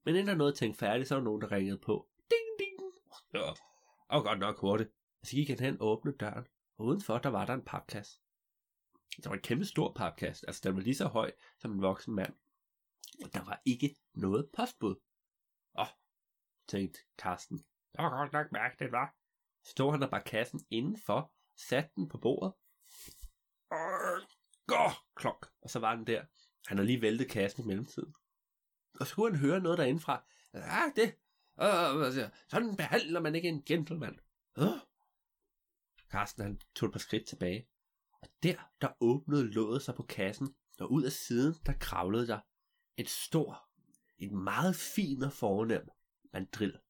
Men 0.04 0.14
inden 0.14 0.26
der 0.26 0.34
nåede 0.34 0.52
at 0.52 0.58
tænke 0.58 0.78
færdigt, 0.78 1.08
så 1.08 1.14
var 1.14 1.22
nogen, 1.22 1.40
der 1.42 1.52
ringede 1.52 1.78
på. 1.78 2.08
Ding, 2.30 2.58
ding! 2.58 2.92
Ja, 3.34 3.52
og 4.08 4.24
godt 4.24 4.38
nok 4.38 4.58
hurtigt. 4.58 4.90
Og 5.20 5.26
så 5.26 5.36
gik 5.36 5.48
han 5.48 5.58
hen 5.58 5.80
og 5.80 5.88
åbnede 5.88 6.16
døren, 6.16 6.46
og 6.78 6.86
udenfor 6.86 7.18
der 7.18 7.28
var 7.28 7.46
der 7.46 7.54
en 7.54 7.64
papkasse. 7.64 8.20
Der 9.22 9.28
var 9.28 9.36
en 9.36 9.42
kæmpe 9.42 9.64
stor 9.64 9.92
papkasse, 9.92 10.46
altså 10.46 10.60
den 10.64 10.76
var 10.76 10.82
lige 10.82 10.94
så 10.94 11.06
høj 11.06 11.32
som 11.58 11.72
en 11.72 11.82
voksen 11.82 12.14
mand. 12.14 12.34
Og 13.24 13.34
der 13.34 13.44
var 13.44 13.62
ikke 13.64 13.96
noget 14.14 14.50
postbud. 14.56 14.94
Åh, 15.78 15.86
tænkte 16.68 17.00
Karsten. 17.18 17.64
Det 17.96 18.02
var 18.02 18.18
godt 18.18 18.32
nok 18.32 18.52
mærkeligt, 18.52 18.92
var. 18.92 19.14
stod 19.64 19.90
han 19.90 20.00
der 20.00 20.10
bare 20.10 20.22
kassen 20.22 20.60
indenfor, 20.70 21.32
satte 21.68 21.90
den 21.96 22.08
på 22.08 22.18
bordet. 22.18 22.52
Gå, 24.66 24.90
klok. 25.16 25.50
Og 25.62 25.70
så 25.70 25.78
var 25.78 25.96
den 25.96 26.06
der. 26.06 26.24
Han 26.66 26.78
har 26.78 26.84
lige 26.84 27.02
væltet 27.02 27.30
kassen 27.30 27.62
i 27.64 27.66
mellemtiden. 27.66 28.14
Og 29.00 29.06
så 29.06 29.14
kunne 29.14 29.30
han 29.30 29.40
høre 29.40 29.60
noget 29.60 29.78
derindefra. 29.78 30.24
Ja, 30.54 30.92
det. 30.96 31.14
Øh, 31.60 32.30
sådan 32.48 32.76
behandler 32.76 33.20
man 33.20 33.34
ikke 33.34 33.48
en 33.48 33.62
gentleman. 33.64 34.20
Øh. 34.58 34.64
Karsten 36.10 36.42
han 36.42 36.60
tog 36.74 36.86
et 36.86 36.92
par 36.92 36.98
skridt 36.98 37.26
tilbage. 37.26 37.68
Og 38.22 38.28
der, 38.42 38.70
der 38.80 38.88
åbnede 39.00 39.52
låget 39.52 39.82
sig 39.82 39.94
på 39.94 40.02
kassen, 40.02 40.56
og 40.80 40.92
ud 40.92 41.02
af 41.02 41.12
siden, 41.12 41.54
der 41.66 41.72
kravlede 41.80 42.26
der 42.26 42.40
et 42.96 43.08
stort, 43.08 43.56
et 44.18 44.32
meget 44.32 44.76
fin 44.76 45.22
og 45.22 45.32
fornem 45.32 45.88
mandrill. 46.32 46.80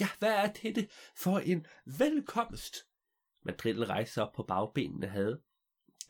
Ja, 0.00 0.08
hvad 0.18 0.32
er 0.32 0.52
dette 0.52 0.88
for 1.16 1.38
en 1.38 1.66
velkomst? 1.84 2.76
Mandrill 3.42 3.84
rejste 3.84 4.14
sig 4.14 4.22
op 4.22 4.32
på 4.32 4.42
bagbenene 4.42 5.06
havde 5.06 5.40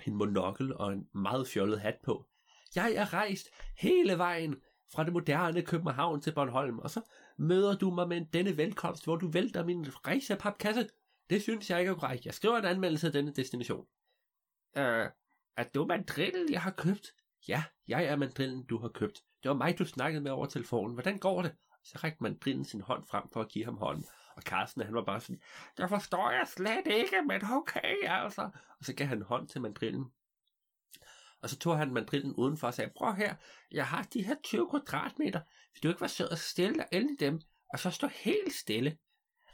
en 0.06 0.14
monokkel 0.14 0.74
og 0.74 0.92
en 0.92 1.08
meget 1.14 1.48
fjollet 1.48 1.80
hat 1.80 1.96
på. 2.02 2.26
Jeg 2.74 2.94
er 2.94 3.12
rejst 3.12 3.48
hele 3.78 4.18
vejen 4.18 4.56
fra 4.92 5.04
det 5.04 5.12
moderne 5.12 5.62
København 5.62 6.20
til 6.20 6.32
Bornholm, 6.34 6.78
og 6.78 6.90
så 6.90 7.00
møder 7.38 7.78
du 7.78 7.90
mig 7.90 8.08
med 8.08 8.26
denne 8.32 8.56
velkomst, 8.56 9.04
hvor 9.04 9.16
du 9.16 9.28
vælter 9.28 9.64
min 9.64 9.86
rejsepapkasse. 10.06 10.88
Det 11.30 11.42
synes 11.42 11.70
jeg 11.70 11.80
ikke 11.80 11.90
er 11.90 11.94
korrekt. 11.94 12.26
Jeg 12.26 12.34
skriver 12.34 12.58
en 12.58 12.64
anmeldelse 12.64 13.06
af 13.06 13.12
denne 13.12 13.32
destination. 13.32 13.86
Øh, 14.76 15.06
er 15.56 15.64
du 15.74 15.86
mandrillen, 15.86 16.52
jeg 16.52 16.62
har 16.62 16.70
købt? 16.70 17.14
Ja, 17.48 17.64
jeg 17.88 18.04
er 18.04 18.16
mandrillen, 18.16 18.66
du 18.66 18.78
har 18.78 18.88
købt. 18.88 19.22
Det 19.42 19.48
var 19.48 19.54
mig, 19.56 19.78
du 19.78 19.84
snakkede 19.84 20.22
med 20.22 20.30
over 20.30 20.46
telefonen. 20.46 20.94
Hvordan 20.94 21.18
går 21.18 21.42
det? 21.42 21.56
Så 21.84 21.98
rækte 22.04 22.22
mandrillen 22.22 22.64
sin 22.64 22.80
hånd 22.80 23.06
frem 23.06 23.28
for 23.32 23.40
at 23.40 23.48
give 23.48 23.64
ham 23.64 23.76
hånden. 23.76 24.06
Og 24.36 24.42
Carsten, 24.42 24.82
han 24.82 24.94
var 24.94 25.04
bare 25.04 25.20
sådan, 25.20 25.42
der 25.76 25.86
forstår 25.86 26.30
jeg 26.30 26.48
slet 26.48 26.86
ikke, 26.86 27.22
men 27.28 27.40
okay, 27.52 27.96
altså. 28.02 28.42
Og 28.78 28.84
så 28.84 28.94
gav 28.94 29.06
han 29.06 29.22
hånd 29.22 29.48
til 29.48 29.60
mandrillen. 29.60 30.04
Og 31.42 31.50
så 31.50 31.58
tog 31.58 31.78
han 31.78 31.92
mandrillen 31.92 32.34
udenfor 32.34 32.66
og 32.66 32.74
sagde, 32.74 32.92
prøv 32.96 33.14
her, 33.14 33.34
jeg 33.70 33.86
har 33.86 34.02
de 34.02 34.22
her 34.22 34.34
20 34.44 34.70
kvadratmeter. 34.70 35.40
Vil 35.74 35.82
du 35.82 35.88
ikke 35.88 36.00
være 36.00 36.08
sød 36.08 36.30
og 36.30 36.38
stille 36.38 36.74
dig 36.74 36.86
ind 36.92 37.10
i 37.10 37.24
dem, 37.24 37.40
og 37.72 37.78
så 37.78 37.90
stå 37.90 38.06
helt 38.06 38.52
stille? 38.52 38.98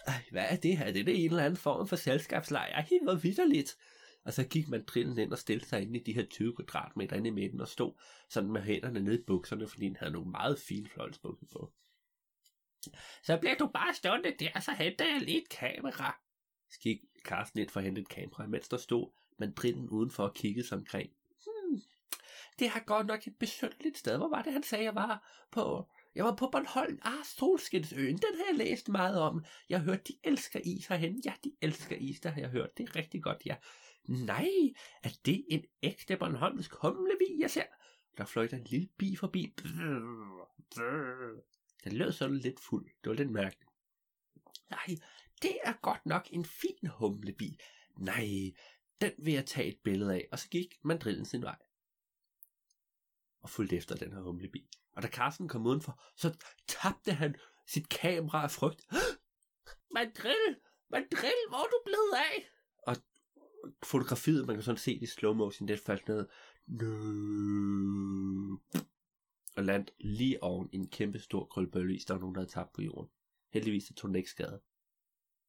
Ej, 0.07 0.25
hvad 0.31 0.47
er 0.49 0.57
det 0.57 0.79
her? 0.79 0.93
Det 0.93 1.01
er 1.01 1.05
det 1.05 1.25
en 1.25 1.31
eller 1.31 1.45
anden 1.45 1.57
form 1.57 1.89
for 1.89 1.97
selskabslejr. 1.97 2.73
Ej, 2.73 2.89
hvor 3.03 3.15
vidderligt. 3.15 3.77
Og 4.25 4.33
så 4.33 4.45
gik 4.45 4.69
mandrillen 4.69 5.19
ind 5.19 5.33
og 5.33 5.39
stillede 5.39 5.69
sig 5.69 5.83
ind 5.83 5.97
i 5.97 6.03
de 6.07 6.13
her 6.13 6.27
20 6.27 6.57
kvadratmeter 6.57 7.17
inde 7.17 7.29
i 7.29 7.33
midten 7.33 7.61
og 7.61 7.69
stod 7.69 7.93
sådan 8.29 8.53
med 8.53 8.63
hænderne 8.63 9.01
nede 9.01 9.19
i 9.19 9.25
bukserne, 9.27 9.69
fordi 9.69 9.87
han 9.87 9.97
havde 9.97 10.13
nogle 10.13 10.31
meget 10.31 10.59
fine 10.69 10.89
fløjlsbukser 10.89 11.47
på. 11.53 11.73
Så 13.23 13.39
bliver 13.41 13.57
du 13.57 13.67
bare 13.67 13.95
stående 13.95 14.35
der, 14.39 14.61
så 14.61 14.73
henter 14.73 15.05
jeg 15.05 15.21
lige 15.21 15.43
et 15.43 15.49
kamera. 15.49 16.21
Så 16.71 16.79
gik 16.81 16.99
ind 17.57 17.69
for 17.69 17.81
at 17.81 17.85
hente 17.85 18.01
et 18.01 18.09
kamera, 18.09 18.47
mens 18.47 18.69
der 18.69 18.77
stod 18.77 19.11
mandrinden 19.39 19.89
udenfor 19.89 20.25
og 20.25 20.35
kiggede 20.35 20.69
sig 20.69 20.79
omkring. 20.79 21.11
Hmm, 21.45 21.81
det 22.59 22.69
har 22.69 22.81
godt 22.81 23.07
nok 23.07 23.27
et 23.27 23.37
besøndeligt 23.37 23.99
sted. 23.99 24.17
Hvor 24.17 24.29
var 24.29 24.43
det, 24.43 24.53
han 24.53 24.63
sagde, 24.63 24.85
jeg 24.85 24.95
var 24.95 25.45
på? 25.51 25.89
Jeg 26.15 26.25
var 26.25 26.35
på 26.35 26.49
Bornholm. 26.53 26.99
Ah, 27.03 27.25
Solskinsøen. 27.25 28.17
Den 28.17 28.37
har 28.37 28.45
jeg 28.51 28.57
læst 28.57 28.89
meget 28.89 29.21
om. 29.21 29.45
Jeg 29.69 29.79
har 29.79 29.85
hørt, 29.85 30.09
de 30.09 30.13
elsker 30.25 30.61
is 30.65 30.87
herhen. 30.87 31.23
Ja, 31.25 31.35
de 31.45 31.53
elsker 31.63 31.97
is, 31.97 32.21
der 32.21 32.31
har 32.31 32.41
jeg 32.41 32.51
hørt. 32.51 32.79
Det 32.79 32.89
er 32.89 32.97
rigtig 32.97 33.23
godt, 33.23 33.43
ja. 33.47 33.57
Nej, 34.09 34.49
er 35.03 35.11
det 35.27 35.45
en 35.51 35.65
ægte 35.83 36.17
Bornholmsk 36.17 36.75
humlevi, 36.83 37.41
jeg 37.41 37.51
ser? 37.51 37.63
Der 38.19 38.25
fløj 38.25 38.47
der 38.47 38.57
en 38.57 38.65
lille 38.65 38.89
bi 38.99 39.17
forbi. 39.17 39.55
Den 41.85 41.93
lød 41.93 42.13
sådan 42.13 42.37
lidt 42.37 42.61
fuld. 42.61 42.87
Det 42.87 43.11
var 43.11 43.17
lidt 43.17 43.31
mærkeligt. 43.31 43.71
Nej, 44.71 44.97
det 45.43 45.59
er 45.65 45.73
godt 45.83 46.07
nok 46.07 46.29
en 46.31 46.45
fin 46.45 46.87
humlebi. 46.87 47.59
Nej, 47.99 48.29
den 49.01 49.13
vil 49.19 49.35
jeg 49.35 49.47
tage 49.47 49.69
et 49.69 49.79
billede 49.85 50.15
af. 50.15 50.29
Og 50.33 50.39
så 50.39 50.49
gik 50.49 50.75
mandrillen 50.85 51.25
sin 51.25 51.43
vej. 51.43 51.59
Og 53.41 53.51
fulgte 53.51 53.77
efter 53.77 53.97
den 53.97 54.13
her 54.13 54.21
humlebi. 54.21 54.69
Og 54.93 55.03
da 55.03 55.09
Carsten 55.09 55.49
kom 55.49 55.67
udenfor, 55.67 56.03
så 56.17 56.37
tabte 56.67 57.13
han 57.13 57.35
sit 57.67 57.89
kamera 57.89 58.43
af 58.43 58.51
frygt. 58.51 58.87
Mandrill! 59.95 60.57
Mandrill, 60.91 61.49
hvor 61.49 61.59
er 61.59 61.69
du 61.69 61.81
blevet 61.85 62.15
af? 62.15 62.51
Og 62.87 62.97
fotografiet, 63.83 64.47
man 64.47 64.57
kan 64.57 64.63
sådan 64.63 64.79
se 64.79 64.95
det 64.95 65.03
i 65.03 65.07
slow 65.07 65.35
motion, 65.35 65.69
det 65.69 65.81
faldt 65.81 66.09
ned. 66.09 66.29
Nø. 66.67 66.89
Og 69.59 69.65
landt 69.65 69.91
lige 70.01 70.43
oven 70.43 70.69
i 70.73 70.77
en 70.77 70.89
kæmpe 70.89 71.19
stor 71.19 71.45
krølbølleis, 71.45 72.05
der 72.05 72.15
var 72.15 72.21
nogen, 72.21 72.35
der 72.35 72.41
havde 72.41 72.51
tabt 72.51 72.73
på 72.73 72.83
jorden. 72.83 73.11
Heldigvis 73.53 73.85
så 73.85 73.95
tog 73.95 74.09
den 74.09 74.17
ikke 74.17 74.31
skade. 74.31 74.61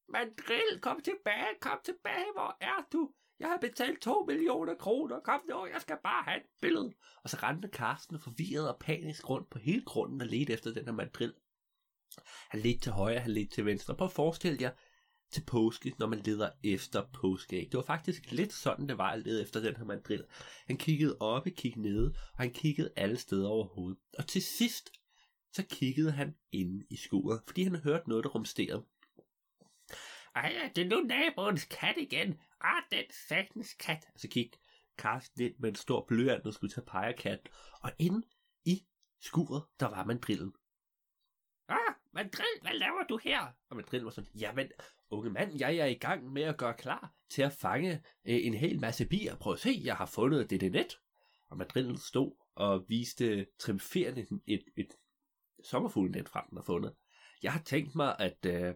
Mandrill, 0.08 0.80
kom 0.82 1.02
tilbage, 1.02 1.60
kom 1.62 1.80
tilbage, 1.84 2.32
hvor 2.34 2.58
er 2.62 2.88
du? 2.94 3.12
Jeg 3.40 3.48
har 3.48 3.58
betalt 3.58 4.02
2 4.02 4.26
millioner 4.28 4.76
kroner, 4.76 5.20
kom 5.20 5.42
nu, 5.50 5.66
jeg 5.66 5.82
skal 5.82 5.98
bare 6.04 6.24
have 6.24 6.38
et 6.38 6.46
billede. 6.62 6.94
Og 7.24 7.30
så 7.30 7.38
rendte 7.44 7.68
Karsten 7.68 8.20
forvirret 8.20 8.70
og 8.70 8.80
panisk 8.80 9.30
rundt 9.30 9.50
på 9.50 9.60
hele 9.60 9.84
grunden 9.86 10.22
og 10.22 10.28
ledte 10.28 10.54
efter 10.54 10.74
den 10.74 10.86
her 10.86 10.92
mandrill. 10.92 11.34
Han 12.50 12.60
ledte 12.60 12.80
til 12.80 12.92
højre, 12.92 13.20
han 13.20 13.32
ledte 13.32 13.56
til 13.56 13.66
venstre. 13.66 13.96
Prøv 13.96 14.06
at 14.06 14.12
forestille 14.12 14.58
jer, 14.62 14.72
til 15.32 15.44
påske, 15.46 15.94
når 16.00 16.08
man 16.08 16.20
leder 16.20 16.50
efter 16.64 17.06
påskeæg. 17.14 17.66
Det 17.72 17.78
var 17.78 17.84
faktisk 17.84 18.32
lidt 18.32 18.54
sådan, 18.54 18.90
det 18.90 18.98
var 18.98 19.12
at 19.12 19.20
lede 19.20 19.42
efter 19.42 19.60
den 19.60 19.76
her 19.76 19.84
mandril. 19.84 20.24
Han 20.68 20.78
kiggede 20.78 21.18
op, 21.20 21.48
kiggede 21.58 21.82
nede, 21.82 22.14
og 22.34 22.40
han 22.40 22.54
kiggede 22.54 22.94
alle 22.96 23.18
steder 23.18 23.48
overhovedet. 23.48 24.00
Og 24.18 24.28
til 24.28 24.42
sidst, 24.42 24.90
så 25.54 25.66
kiggede 25.70 26.12
han 26.12 26.36
inde 26.52 26.86
i 26.90 26.96
skuret, 26.96 27.42
fordi 27.48 27.64
han 27.64 27.76
hørte 27.76 28.10
noget, 28.10 28.24
der 28.24 28.30
rumsterede. 28.30 28.86
Ej, 30.36 30.72
det 30.76 30.86
er 30.86 30.90
nu 30.90 31.02
naboens 31.02 31.66
kat 31.66 31.96
igen. 31.98 32.40
Ah, 32.62 32.84
den 32.92 33.04
satans 33.28 33.74
kat. 33.74 34.06
Så 34.16 34.28
gik 34.28 34.56
Karsten 34.98 35.42
ind 35.42 35.56
med 35.60 35.70
en 35.70 35.76
stor 35.76 36.06
blyant 36.08 36.46
og 36.46 36.54
skulle 36.54 36.74
tage 36.74 36.86
pegekatten. 36.86 37.48
Og 37.82 37.92
inde 38.00 38.28
i 38.66 38.86
skuret, 39.22 39.64
der 39.80 39.86
var 39.86 40.06
mandrillen. 40.06 40.54
Ah, 41.68 41.96
mandrill, 42.14 42.62
hvad 42.62 42.74
laver 42.74 43.04
du 43.10 43.20
her? 43.24 43.40
Og 43.70 43.76
mandrillen 43.76 44.06
var 44.06 44.12
sådan, 44.12 44.30
jamen, 44.36 44.72
unge 45.10 45.30
mand, 45.30 45.60
jeg 45.60 45.76
er 45.76 45.86
i 45.86 45.94
gang 45.94 46.32
med 46.32 46.42
at 46.42 46.58
gøre 46.58 46.74
klar 46.74 47.14
til 47.30 47.42
at 47.42 47.54
fange 47.54 47.92
øh, 48.26 48.46
en 48.46 48.54
hel 48.54 48.80
masse 48.80 49.06
bier. 49.06 49.36
Prøv 49.36 49.54
at 49.54 49.60
se, 49.60 49.82
jeg 49.84 49.96
har 49.96 50.06
fundet 50.06 50.50
det, 50.50 50.62
det 50.62 50.72
net. 50.72 51.00
Og 51.50 51.58
mandrillen 51.58 51.98
stod 51.98 52.36
og 52.56 52.86
viste 52.88 53.48
triumferende 53.60 54.28
et, 54.48 54.64
et, 54.78 54.96
sommerfuglenet 55.64 56.30
frem, 56.30 56.46
den 56.50 56.58
har 56.58 56.64
fundet. 56.64 56.96
Jeg 57.44 57.54
har 57.54 57.62
tænkt 57.62 57.96
mig 57.96 58.16
at 58.20 58.46
øh, 58.46 58.74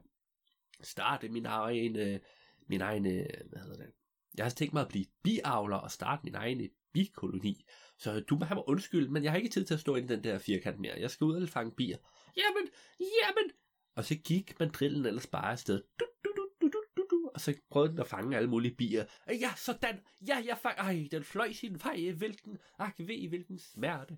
starte 0.81 1.29
min 1.29 1.45
egen, 1.45 1.95
øh, 1.95 2.19
min 2.67 2.81
egen, 2.81 3.05
øh, 3.05 3.25
hvad 3.49 3.61
hedder 3.61 3.77
det? 3.77 3.93
Jeg 4.37 4.45
har 4.45 4.49
tænkt 4.49 4.73
mig 4.73 4.81
at 4.81 4.87
blive 4.87 5.05
biavler 5.23 5.77
og 5.77 5.91
starte 5.91 6.21
min 6.23 6.35
egen 6.35 6.69
bikoloni. 6.93 7.65
Så 7.97 8.19
du 8.19 8.35
må 8.35 8.45
have 8.45 8.55
mig 8.55 8.69
undskyld, 8.69 9.09
men 9.09 9.23
jeg 9.23 9.31
har 9.31 9.37
ikke 9.37 9.49
tid 9.49 9.65
til 9.65 9.73
at 9.73 9.79
stå 9.79 9.95
ind 9.95 10.11
i 10.11 10.13
den 10.15 10.23
der 10.23 10.37
firkant 10.37 10.79
mere. 10.79 10.93
Jeg 10.99 11.11
skal 11.11 11.25
ud 11.25 11.43
og 11.43 11.49
fange 11.49 11.71
bier. 11.71 11.97
Jamen, 12.37 12.69
jamen. 12.99 13.51
Og 13.95 14.05
så 14.05 14.15
gik 14.15 14.59
mandrillen 14.59 15.05
ellers 15.05 15.27
bare 15.27 15.51
afsted. 15.51 15.83
Du, 15.99 16.05
du, 16.23 16.29
du, 16.35 16.47
du, 16.61 16.67
du, 16.67 16.83
du, 16.97 17.07
du. 17.11 17.29
Og 17.33 17.41
så 17.41 17.55
prøvede 17.69 17.91
den 17.91 17.99
at 17.99 18.07
fange 18.07 18.37
alle 18.37 18.49
mulige 18.49 18.75
bier. 18.75 19.05
Ja, 19.27 19.53
sådan. 19.57 19.99
Ja, 20.27 20.43
jeg 20.45 20.57
fang... 20.57 20.77
Ej, 20.77 21.07
den 21.11 21.23
fløj 21.23 21.51
sin 21.51 21.83
vej. 21.83 22.11
Hvilken... 22.11 22.57
Ak, 22.79 22.93
ved 22.97 23.29
hvilken 23.29 23.59
smerte. 23.59 24.17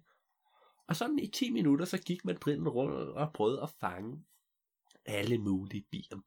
Og 0.88 0.96
sådan 0.96 1.20
i 1.20 1.27
10 1.27 1.51
minutter, 1.51 1.86
så 1.86 1.98
gik 1.98 2.25
mandrillen 2.25 2.67
rundt 2.67 2.94
og 2.94 3.34
prøvede 3.34 3.62
at 3.62 3.70
fange 3.70 4.24
alle 5.05 5.38
mulige 5.38 5.86
bier. 5.91 6.22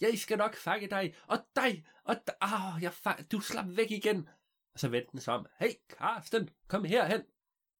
Jeg 0.00 0.18
skal 0.18 0.38
nok 0.38 0.56
fange 0.56 0.86
dig, 0.86 1.14
og 1.26 1.38
dig, 1.56 1.84
og 2.04 2.16
dig. 2.26 2.34
Oh, 2.42 2.82
jeg 2.82 2.92
fang... 2.92 3.32
du 3.32 3.40
slap 3.40 3.66
væk 3.68 3.90
igen. 3.90 4.28
Og 4.74 4.80
så 4.80 4.88
vendte 4.88 5.12
den 5.12 5.20
sig 5.20 5.34
om. 5.34 5.46
Hey, 5.60 5.70
Karsten, 5.98 6.50
kom 6.68 6.84
herhen. 6.84 7.22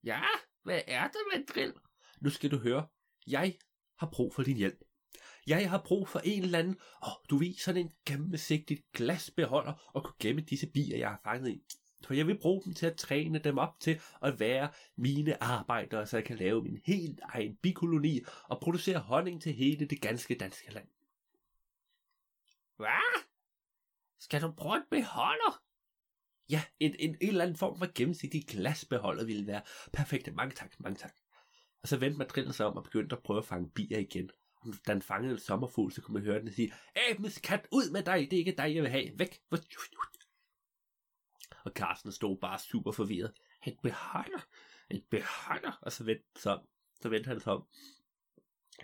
Ja, 0.05 0.23
hvad 0.63 0.81
er 0.87 1.09
det, 1.09 1.21
mandrill? 1.33 1.75
Nu 2.21 2.31
skal 2.31 2.51
du 2.51 2.59
høre. 2.59 2.87
Jeg 3.27 3.57
har 3.99 4.11
brug 4.13 4.35
for 4.35 4.43
din 4.43 4.57
hjælp. 4.57 4.79
Jeg 5.47 5.71
har 5.71 5.83
brug 5.85 6.09
for 6.09 6.19
en 6.19 6.43
eller 6.43 6.59
anden, 6.59 6.77
og 7.01 7.09
oh, 7.09 7.13
du 7.31 7.37
ved, 7.37 7.55
sådan 7.55 7.81
en 7.81 7.93
gennemsigtig 8.07 8.85
glasbeholder, 8.93 9.91
og 9.95 10.05
kunne 10.05 10.15
gemme 10.21 10.41
disse 10.41 10.67
bier, 10.67 10.97
jeg 10.99 11.09
har 11.09 11.21
fanget 11.25 11.51
i. 11.51 11.63
For 12.05 12.15
jeg 12.15 12.27
vil 12.27 12.39
bruge 12.39 12.63
dem 12.65 12.75
til 12.75 12.87
at 12.87 12.97
træne 12.97 13.39
dem 13.39 13.59
op 13.59 13.81
til 13.81 14.01
at 14.23 14.41
være 14.41 14.71
mine 14.97 15.43
arbejdere, 15.43 16.07
så 16.07 16.17
jeg 16.17 16.25
kan 16.25 16.37
lave 16.37 16.63
min 16.63 16.81
helt 16.85 17.21
egen 17.23 17.57
bikoloni 17.57 18.21
og 18.45 18.61
producere 18.61 18.99
honning 18.99 19.43
til 19.43 19.53
hele 19.55 19.87
det 19.87 20.01
ganske 20.01 20.35
danske 20.35 20.73
land. 20.73 20.89
Hvad? 22.77 23.25
Skal 24.19 24.43
du 24.43 24.53
bruge 24.53 24.77
en 24.77 24.83
beholder? 24.91 25.63
Ja, 26.51 26.63
en, 26.81 26.95
en, 26.99 27.17
en 27.21 27.29
eller 27.29 27.45
anden 27.45 27.57
form 27.57 27.79
for 27.79 27.89
gennemsigtig 27.95 28.45
glasbeholder 28.49 29.25
ville 29.25 29.47
være 29.47 29.63
perfekt. 29.93 30.35
Mange 30.35 30.55
tak, 30.55 30.81
mange 30.81 30.97
tak. 30.97 31.15
Og 31.83 31.89
så 31.89 31.97
vendte 31.97 32.19
madrillen 32.19 32.53
sig 32.53 32.67
om 32.67 32.77
og 32.77 32.85
begyndte 32.85 33.17
at 33.17 33.23
prøve 33.23 33.39
at 33.39 33.45
fange 33.45 33.71
bier 33.71 33.99
igen. 33.99 34.31
Og 34.57 34.75
da 34.87 34.93
han 34.93 35.03
fangede 35.03 35.33
en 35.33 35.39
sommerfugl, 35.39 35.93
så 35.93 36.03
kunne 36.03 36.15
man 36.15 36.23
høre 36.23 36.41
den 36.41 36.53
sige, 36.53 36.73
Abens 37.11 37.39
kat, 37.39 37.67
ud 37.73 37.91
med 37.91 38.03
dig, 38.03 38.31
det 38.31 38.33
er 38.33 38.39
ikke 38.39 38.55
dig, 38.59 38.75
jeg 38.75 38.83
vil 38.83 38.91
have, 38.91 39.19
væk. 39.19 39.41
Og 41.65 41.73
Carsten 41.75 42.13
stod 42.13 42.39
bare 42.41 42.59
super 42.59 42.93
forvirret. 42.93 43.33
En 43.67 43.79
beholder, 43.83 44.47
en 44.91 45.03
beholder. 45.11 45.79
Og 45.83 45.93
så 45.93 46.05
vendte, 46.05 46.25
så, 46.37 46.61
så 47.01 47.09
vendte 47.09 47.29
han 47.29 47.41
sig 47.41 47.53
om. 47.53 47.67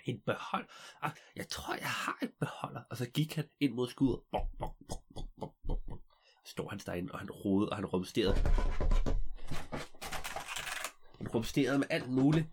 en 0.05 0.21
behold. 0.21 0.69
Ah, 1.03 1.13
jeg 1.37 1.49
tror, 1.49 1.75
jeg 1.75 1.91
har 1.91 2.19
et 2.23 2.33
beholder. 2.41 2.83
Og 2.91 2.97
så 2.97 3.11
gik 3.11 3.35
han 3.35 3.49
ind 3.61 3.75
mod 3.75 3.89
skuddet. 3.89 4.21
Bok, 4.31 4.59
bok, 4.59 4.77
bok, 4.89 5.03
bok, 5.15 5.29
bok, 5.41 5.55
bok, 5.67 5.88
står 6.49 6.69
han 6.69 6.79
derinde, 6.79 7.13
og 7.13 7.19
han 7.19 7.31
rodede, 7.31 7.71
og 7.71 7.77
han 7.77 7.87
rumsterede. 7.87 8.35
Han 11.19 11.29
rumsterede 11.29 11.79
med 11.79 11.87
alt 11.91 12.11
muligt. 12.11 12.47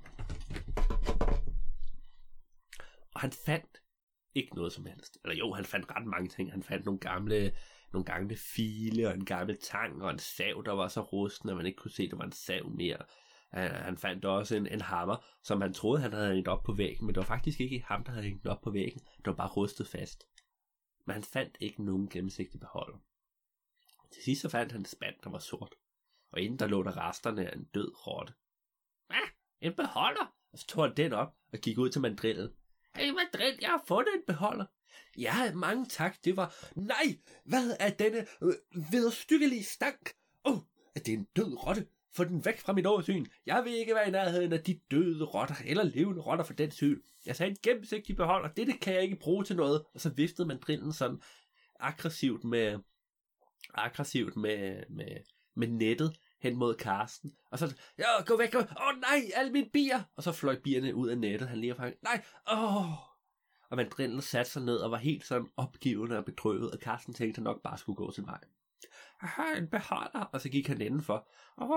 Og 3.13 3.21
han 3.21 3.31
fandt 3.45 3.77
ikke 4.35 4.55
noget 4.55 4.73
som 4.73 4.85
helst. 4.85 5.17
Eller 5.23 5.35
jo, 5.35 5.53
han 5.53 5.65
fandt 5.65 5.91
ret 5.91 6.05
mange 6.05 6.29
ting. 6.29 6.51
Han 6.51 6.63
fandt 6.63 6.85
nogle 6.85 6.99
gamle, 6.99 7.51
nogle 7.93 8.05
gamle 8.05 8.37
file, 8.55 9.07
og 9.07 9.13
en 9.13 9.25
gammel 9.25 9.57
tang, 9.61 10.03
og 10.03 10.11
en 10.11 10.19
sav, 10.19 10.63
der 10.65 10.71
var 10.71 10.87
så 10.87 11.01
rusten, 11.01 11.49
at 11.49 11.55
man 11.55 11.65
ikke 11.65 11.77
kunne 11.77 11.91
se, 11.91 12.03
at 12.03 12.09
det 12.09 12.19
var 12.19 12.25
en 12.25 12.31
sav 12.31 12.69
mere. 12.69 12.97
Han, 13.51 13.71
han 13.71 13.97
fandt 13.97 14.25
også 14.25 14.55
en, 14.55 14.67
en 14.67 14.81
hammer, 14.81 15.25
som 15.43 15.61
han 15.61 15.73
troede, 15.73 16.01
han 16.01 16.13
havde 16.13 16.33
hængt 16.33 16.47
op 16.47 16.63
på 16.63 16.73
væggen, 16.73 17.05
men 17.05 17.15
det 17.15 17.19
var 17.21 17.27
faktisk 17.27 17.59
ikke 17.59 17.83
ham, 17.87 18.03
der 18.03 18.11
havde 18.11 18.23
hængt 18.23 18.43
den 18.43 18.51
op 18.51 18.61
på 18.61 18.71
væggen. 18.71 18.99
Det 19.17 19.25
var 19.25 19.33
bare 19.33 19.49
rustet 19.49 19.87
fast. 19.87 20.27
Men 21.05 21.13
han 21.13 21.23
fandt 21.23 21.57
ikke 21.59 21.83
nogen 21.83 22.09
gennemsigtig 22.09 22.59
beholder. 22.59 22.97
Til 24.11 24.23
sidst 24.23 24.41
så 24.41 24.49
fandt 24.49 24.71
han 24.71 24.81
en 24.81 24.85
spand, 24.85 25.15
der 25.23 25.29
var 25.29 25.39
sort. 25.39 25.75
Og 26.31 26.41
inden 26.41 26.59
der 26.59 26.67
lå 26.67 26.83
der 26.83 26.97
resterne 26.97 27.51
af 27.51 27.55
en 27.55 27.63
død 27.63 28.07
rotte. 28.07 28.33
Hvad? 29.07 29.27
En 29.61 29.75
beholder? 29.75 30.35
Og 30.51 30.59
så 30.59 30.67
tog 30.67 30.83
han 30.83 30.97
den 30.97 31.13
op 31.13 31.35
og 31.53 31.59
gik 31.59 31.77
ud 31.77 31.89
til 31.89 32.01
mandrillen. 32.01 32.49
Hey 32.95 33.09
mandrill, 33.09 33.57
jeg 33.61 33.69
har 33.69 33.83
fundet 33.87 34.15
en 34.15 34.23
beholder. 34.27 34.65
Ja, 35.17 35.53
mange 35.53 35.85
tak, 35.85 36.15
det 36.25 36.37
var... 36.37 36.55
Nej, 36.75 37.19
hvad 37.45 37.77
er 37.79 37.89
denne 37.89 38.25
øh, 38.41 38.53
vedstykkelige 38.91 39.63
stank? 39.63 40.13
Åh, 40.45 40.53
oh, 40.53 40.59
er 40.95 40.99
det 40.99 41.13
en 41.13 41.27
død 41.35 41.53
rotte? 41.67 41.87
Få 42.13 42.23
den 42.23 42.45
væk 42.45 42.59
fra 42.59 42.73
mit 42.73 42.85
oversyn. 42.85 43.25
Jeg 43.45 43.63
vil 43.63 43.73
ikke 43.73 43.95
være 43.95 44.07
i 44.07 44.11
nærheden 44.11 44.53
af 44.53 44.63
de 44.63 44.79
døde 44.91 45.25
rotter, 45.25 45.55
eller 45.65 45.83
levende 45.83 46.21
rotter 46.21 46.45
for 46.45 46.53
den 46.53 46.71
syn. 46.71 47.01
Jeg 47.25 47.35
sagde 47.35 47.49
en 47.49 47.57
gennemsigtig 47.63 48.15
beholder, 48.15 48.49
dette 48.49 48.73
kan 48.73 48.93
jeg 48.93 49.03
ikke 49.03 49.15
bruge 49.15 49.43
til 49.43 49.55
noget. 49.55 49.83
Og 49.93 50.01
så 50.01 50.09
viftede 50.09 50.47
mandrillen 50.47 50.93
sådan 50.93 51.21
aggressivt 51.79 52.43
med, 52.43 52.79
aggressivt 53.73 54.35
med, 54.35 54.83
med, 54.89 55.17
med 55.55 55.67
nettet 55.67 56.17
hen 56.41 56.55
mod 56.55 56.75
Karsten. 56.75 57.31
Og 57.51 57.59
så, 57.59 57.75
ja, 57.97 58.23
gå 58.25 58.37
væk, 58.37 58.51
gå. 58.51 58.59
Åh 58.59 58.65
oh, 58.87 58.99
nej, 59.01 59.31
alle 59.35 59.51
mine 59.51 59.69
bier. 59.73 60.03
Og 60.15 60.23
så 60.23 60.31
fløj 60.31 60.59
bierne 60.63 60.95
ud 60.95 61.09
af 61.09 61.17
nettet. 61.17 61.49
Han 61.49 61.57
lige 61.57 61.75
fanget. 61.75 62.03
Nej, 62.03 62.23
åh. 62.51 62.75
Oh. 62.75 62.91
Og 63.69 63.77
mandrillen 63.77 64.21
satte 64.21 64.51
sig 64.51 64.61
ned 64.61 64.77
og 64.77 64.91
var 64.91 64.97
helt 64.97 65.25
sådan 65.25 65.47
opgivende 65.57 66.17
og 66.17 66.25
bedrøvet, 66.25 66.71
og 66.71 66.79
Karsten 66.79 67.13
tænkte, 67.13 67.33
at 67.33 67.35
han 67.35 67.43
nok 67.43 67.61
bare 67.63 67.77
skulle 67.77 67.95
gå 67.95 68.11
sin 68.11 68.25
vej. 68.25 68.39
Jeg 69.21 69.29
har 69.29 69.55
en 69.55 69.67
beholder, 69.69 70.19
og 70.33 70.41
så 70.41 70.49
gik 70.49 70.67
han 70.67 70.81
indenfor. 70.81 71.29
Åh, 71.57 71.67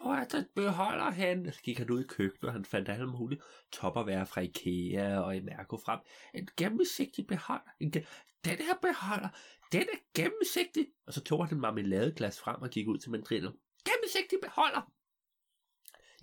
hvor 0.00 0.14
er 0.14 0.24
den 0.24 0.46
beholder 0.54 1.10
hen? 1.10 1.52
Så 1.52 1.60
gik 1.62 1.78
han 1.78 1.90
ud 1.90 2.04
i 2.04 2.06
køkkenet, 2.06 2.44
og 2.44 2.52
han 2.52 2.64
fandt 2.64 2.88
alle 2.88 3.06
mulige 3.06 3.40
topperværer 3.72 4.24
fra 4.24 4.40
Ikea 4.40 5.18
og 5.18 5.36
Emerco 5.36 5.76
frem. 5.76 6.00
En 6.34 6.48
gennemsigtig 6.56 7.26
beholder. 7.26 7.70
En 7.80 7.92
ge- 7.96 8.06
den 8.44 8.56
her 8.56 8.74
beholder, 8.82 9.28
den 9.72 9.82
er 9.82 9.98
gennemsigtig. 10.14 10.86
Og 11.06 11.12
så 11.12 11.20
tog 11.20 11.46
han 11.46 11.54
en 11.54 11.60
marmeladeglas 11.60 12.40
frem 12.40 12.62
og 12.62 12.70
gik 12.70 12.88
ud 12.88 12.98
til 12.98 13.10
mandrillen. 13.10 13.52
Gennemsigtig 13.84 14.38
beholder. 14.42 14.92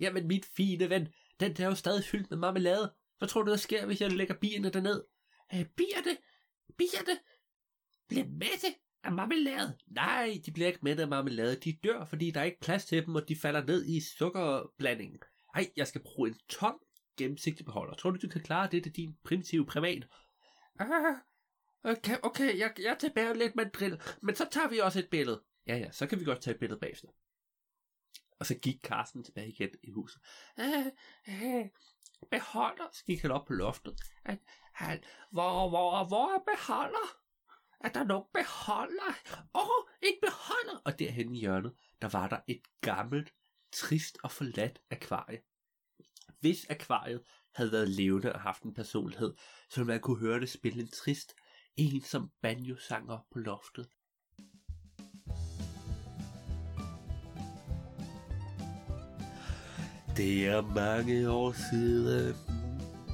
Jamen, 0.00 0.26
mit 0.26 0.44
fine 0.44 0.90
ven, 0.90 1.08
den 1.40 1.56
der 1.56 1.64
er 1.64 1.68
jo 1.68 1.74
stadig 1.74 2.04
fyldt 2.04 2.30
med 2.30 2.38
marmelade. 2.38 2.94
Hvad 3.18 3.28
tror 3.28 3.42
du, 3.42 3.50
der 3.50 3.56
sker, 3.56 3.86
hvis 3.86 4.00
jeg 4.00 4.12
lægger 4.12 4.34
bierne 4.34 4.70
derned? 4.70 5.04
Øh, 5.54 5.64
bierne? 5.64 6.16
Bierne? 6.78 7.18
Bliver 8.08 8.24
mætte 8.26 8.74
af 9.06 9.12
marmelade? 9.12 9.78
Nej, 9.86 10.40
de 10.46 10.52
bliver 10.52 10.66
ikke 10.66 10.78
mætte 10.82 11.02
af 11.02 11.08
marmelade. 11.08 11.56
De 11.56 11.78
dør, 11.84 12.04
fordi 12.04 12.30
der 12.30 12.40
er 12.40 12.44
ikke 12.44 12.60
plads 12.60 12.84
til 12.84 13.06
dem, 13.06 13.14
og 13.14 13.28
de 13.28 13.36
falder 13.36 13.64
ned 13.64 13.86
i 13.86 14.00
sukkerblandingen. 14.00 15.18
Ej, 15.54 15.70
jeg 15.76 15.86
skal 15.86 16.02
bruge 16.02 16.28
en 16.28 16.38
tom 16.48 16.80
gennemsigtig 17.16 17.66
beholder. 17.66 17.94
Tror 17.94 18.10
du, 18.10 18.18
du 18.22 18.28
kan 18.28 18.42
klare 18.42 18.68
det 18.70 18.82
til 18.82 18.92
din 18.92 19.16
primitive 19.24 19.66
privat? 19.66 20.06
Ah, 20.78 21.16
okay, 21.84 22.16
okay, 22.22 22.58
jeg, 22.58 22.72
jeg 22.78 22.96
tilbage 22.98 23.38
lidt 23.38 23.56
med 23.56 23.64
en 23.64 23.70
drill, 23.74 24.00
men 24.22 24.34
så 24.34 24.48
tager 24.50 24.68
vi 24.68 24.78
også 24.78 24.98
et 24.98 25.08
billede. 25.10 25.42
Ja, 25.66 25.76
ja, 25.76 25.90
så 25.90 26.06
kan 26.06 26.20
vi 26.20 26.24
godt 26.24 26.40
tage 26.40 26.54
et 26.54 26.60
billede 26.60 26.80
bagefter. 26.80 27.08
Og 28.40 28.46
så 28.46 28.54
gik 28.54 28.80
Carsten 28.82 29.24
tilbage 29.24 29.48
igen 29.48 29.70
i 29.82 29.90
huset. 29.90 30.22
Øh, 30.60 30.86
øh, 31.28 31.66
beholder, 32.30 32.88
så 32.92 33.04
gik 33.04 33.22
han 33.22 33.30
op 33.30 33.46
på 33.46 33.52
loftet. 33.52 34.00
Han, 34.24 34.38
han, 34.74 35.04
hvor, 35.30 35.68
hvor, 35.68 36.08
hvor 36.08 36.34
er 36.34 36.56
beholder? 36.56 37.25
Er 37.86 37.90
der 37.90 38.04
nogen 38.04 38.24
beholder? 38.34 39.14
Åh, 39.54 39.62
oh, 39.62 39.86
beholder! 40.22 40.82
Og 40.84 40.98
derhen 40.98 41.34
i 41.34 41.38
hjørnet, 41.38 41.74
der 42.02 42.08
var 42.08 42.28
der 42.28 42.40
et 42.48 42.62
gammelt, 42.80 43.34
trist 43.72 44.18
og 44.22 44.30
forladt 44.30 44.78
akvarie. 44.90 45.38
Hvis 46.40 46.66
akvariet 46.70 47.22
havde 47.54 47.72
været 47.72 47.88
levende 47.88 48.32
og 48.32 48.40
haft 48.40 48.62
en 48.62 48.74
personlighed, 48.74 49.34
så 49.70 49.80
ville 49.80 49.92
man 49.92 50.00
kunne 50.00 50.18
høre 50.18 50.40
det 50.40 50.48
spille 50.48 50.82
en 50.82 50.90
trist, 50.90 51.34
ensom 51.76 52.30
banjo-sanger 52.42 53.18
på 53.30 53.38
loftet. 53.38 53.88
Det 60.16 60.46
er 60.46 60.60
mange 60.74 61.30
år 61.30 61.52
siden. 61.70 62.36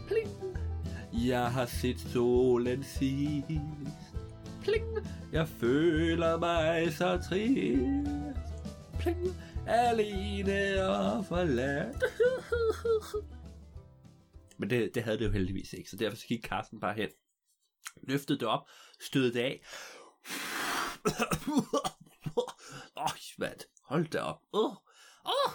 Pling. 0.09 0.31
Jeg 1.29 1.53
har 1.53 1.67
set 1.67 2.01
solen 2.01 2.85
sidst. 2.85 4.02
Pling. 4.63 5.07
Jeg 5.33 5.49
føler 5.49 6.39
mig 6.39 6.93
så 6.93 7.21
trist. 7.29 8.39
Pling. 9.01 9.37
Alene 9.67 10.87
og 10.89 11.27
forladt. 11.27 12.05
Men 14.59 14.71
det, 14.71 14.95
det 14.95 15.03
havde 15.03 15.19
det 15.19 15.25
jo 15.25 15.31
heldigvis 15.31 15.73
ikke, 15.73 15.91
så 15.91 15.97
derfor 15.97 16.17
så 16.17 16.27
gik 16.27 16.47
Carsten 16.47 16.81
bare 16.81 16.95
hen. 16.95 17.09
Løftede 18.03 18.39
det 18.39 18.49
op, 18.49 18.69
stødte 19.01 19.39
det 19.39 19.45
af. 19.45 19.63
Åh, 22.37 23.05
oh, 23.05 23.11
hvad? 23.37 23.67
Hold 23.85 24.07
da 24.07 24.19
op. 24.19 24.41
Åh, 24.53 24.71
oh, 24.71 24.77
oh. 25.25 25.53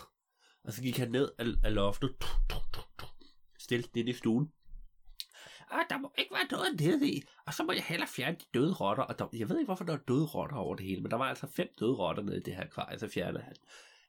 Og 0.64 0.74
så 0.74 0.82
gik 0.82 0.98
han 0.98 1.12
ned 1.12 1.32
af, 1.38 1.46
af 1.64 1.74
loftet. 1.74 2.16
Stille 3.60 3.86
ind 3.96 4.10
i 4.10 4.14
stuen. 4.14 4.52
Og 5.72 5.80
der 5.90 5.98
må 5.98 6.12
ikke 6.18 6.34
være 6.34 6.48
noget 6.52 6.80
nede 6.80 7.10
i. 7.10 7.24
Og 7.46 7.54
så 7.54 7.64
må 7.64 7.72
jeg 7.72 7.84
hellere 7.84 8.10
fjerne 8.10 8.38
de 8.38 8.46
døde 8.54 8.74
rotter. 8.74 9.04
Og 9.04 9.20
der, 9.20 9.28
jeg 9.34 9.50
ved 9.50 9.58
ikke, 9.58 9.66
hvorfor 9.66 9.84
der 9.84 9.94
var 9.94 10.04
døde 10.08 10.26
rotter 10.26 10.56
over 10.56 10.76
det 10.76 10.86
hele, 10.86 11.02
men 11.02 11.12
der 11.12 11.18
var 11.18 11.26
altså 11.26 11.48
fem 11.48 11.68
døde 11.80 11.96
rotter 11.96 12.24
nede 12.24 12.38
i 12.38 12.40
det 12.40 12.56
her 12.56 12.64
akvarie, 12.64 13.00
så 13.00 13.08
fjernede 13.08 13.44
han. 13.44 13.56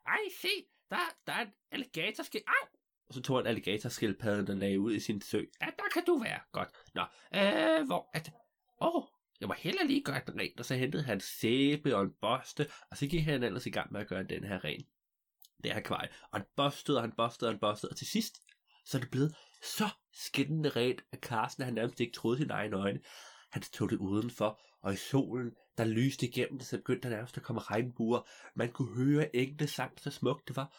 Ej, 0.06 0.18
se, 0.40 0.48
der, 0.90 0.96
der 1.26 1.32
er 1.32 1.40
en 1.40 1.52
alligatorskil. 1.70 2.40
Au! 2.46 2.68
Og 3.08 3.14
så 3.14 3.22
tog 3.22 3.36
han 3.36 3.46
alligatorskildpadden, 3.46 4.46
der 4.46 4.54
lagde 4.54 4.80
ud 4.80 4.94
i 4.94 5.00
sin 5.00 5.20
sø. 5.20 5.38
Ja, 5.60 5.66
der 5.66 5.88
kan 5.92 6.02
du 6.06 6.18
være. 6.18 6.40
Godt. 6.52 6.68
Nå, 6.94 7.02
øh, 7.34 7.86
hvor 7.86 8.10
at... 8.12 8.32
Åh, 8.80 8.96
oh, 8.96 9.02
jeg 9.40 9.48
må 9.48 9.54
hellere 9.58 9.86
lige 9.86 10.02
gøre 10.02 10.20
den 10.26 10.40
ren, 10.40 10.58
Og 10.58 10.64
så 10.64 10.74
hentede 10.74 11.02
han 11.02 11.20
sæbe 11.20 11.96
og 11.96 12.02
en 12.02 12.12
børste, 12.20 12.66
og 12.90 12.96
så 12.96 13.06
gik 13.06 13.24
han 13.24 13.42
ellers 13.42 13.66
i 13.66 13.70
gang 13.70 13.92
med 13.92 14.00
at 14.00 14.06
gøre 14.06 14.22
den 14.22 14.44
her 14.44 14.64
ren 14.64 14.86
det 15.64 15.72
her 15.72 15.78
akvarie. 15.78 16.08
Og 16.30 16.38
han 16.38 16.46
bostede, 16.56 16.98
og 16.98 17.02
han 17.02 17.12
bostede, 17.12 17.48
og 17.48 17.52
han 17.52 17.60
bostede. 17.60 17.90
Og 17.90 17.96
til 17.96 18.06
sidst, 18.06 18.42
så 18.84 18.98
er 18.98 19.00
det 19.00 19.10
blevet 19.10 19.34
så 19.62 19.88
skinnende 20.12 20.68
rent, 20.68 21.02
at 21.12 21.18
Carsten 21.20 21.64
han 21.64 21.74
nærmest 21.74 22.00
ikke 22.00 22.12
troede 22.12 22.38
sine 22.38 22.52
egne 22.52 22.76
øjne. 22.76 23.00
Han 23.50 23.62
tog 23.62 23.90
det 23.90 23.96
udenfor, 23.96 24.60
og 24.82 24.92
i 24.92 24.96
solen, 24.96 25.52
der 25.78 25.84
lyste 25.84 26.26
igennem 26.26 26.58
det, 26.58 26.66
så 26.66 26.76
begyndte 26.76 27.08
der 27.08 27.14
nærmest 27.14 27.36
at 27.36 27.42
komme 27.42 27.60
regnbuer. 27.60 28.28
Man 28.54 28.72
kunne 28.72 28.94
høre 28.94 29.36
engle 29.36 29.66
sang, 29.66 30.00
så 30.00 30.10
smukt 30.10 30.48
det 30.48 30.56
var. 30.56 30.74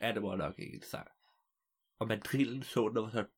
Ja, 0.00 0.12
det 0.12 0.22
var 0.22 0.36
nok 0.36 0.58
ikke 0.58 0.76
en 0.76 0.82
sang. 0.82 1.08
Og 1.98 2.08
mandrillen 2.08 2.62
så 2.62 2.88
den 2.88 2.96
og 2.96 3.02
var 3.04 3.10
sådan, 3.10 3.30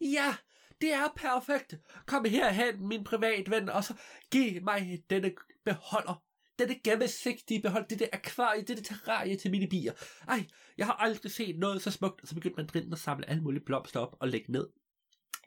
Ja, 0.00 0.36
det 0.80 0.92
er 0.92 1.08
perfekt. 1.16 1.74
Kom 2.06 2.24
herhen, 2.24 2.88
min 2.88 3.04
privatven, 3.04 3.68
og 3.68 3.84
så 3.84 3.94
giv 4.30 4.62
mig 4.62 5.02
denne 5.10 5.32
beholder. 5.64 6.22
Denne 6.58 6.80
gennemsigtige 6.84 7.62
behold, 7.62 7.88
det 7.88 7.98
der 7.98 8.06
akvarie, 8.12 8.62
det 8.62 8.76
der 8.76 8.82
terrarie 8.82 9.36
til 9.36 9.50
mine 9.50 9.66
bier. 9.66 9.92
Ej, 10.28 10.46
jeg 10.78 10.86
har 10.86 10.92
aldrig 10.92 11.32
set 11.32 11.58
noget 11.58 11.82
så 11.82 11.90
smukt. 11.90 12.28
Så 12.28 12.34
begyndte 12.34 12.74
man 12.74 12.92
at 12.92 12.98
samle 12.98 13.30
alle 13.30 13.42
mulige 13.42 13.64
blomster 13.64 14.00
op 14.00 14.16
og 14.20 14.28
lægge 14.28 14.52
ned. 14.52 14.68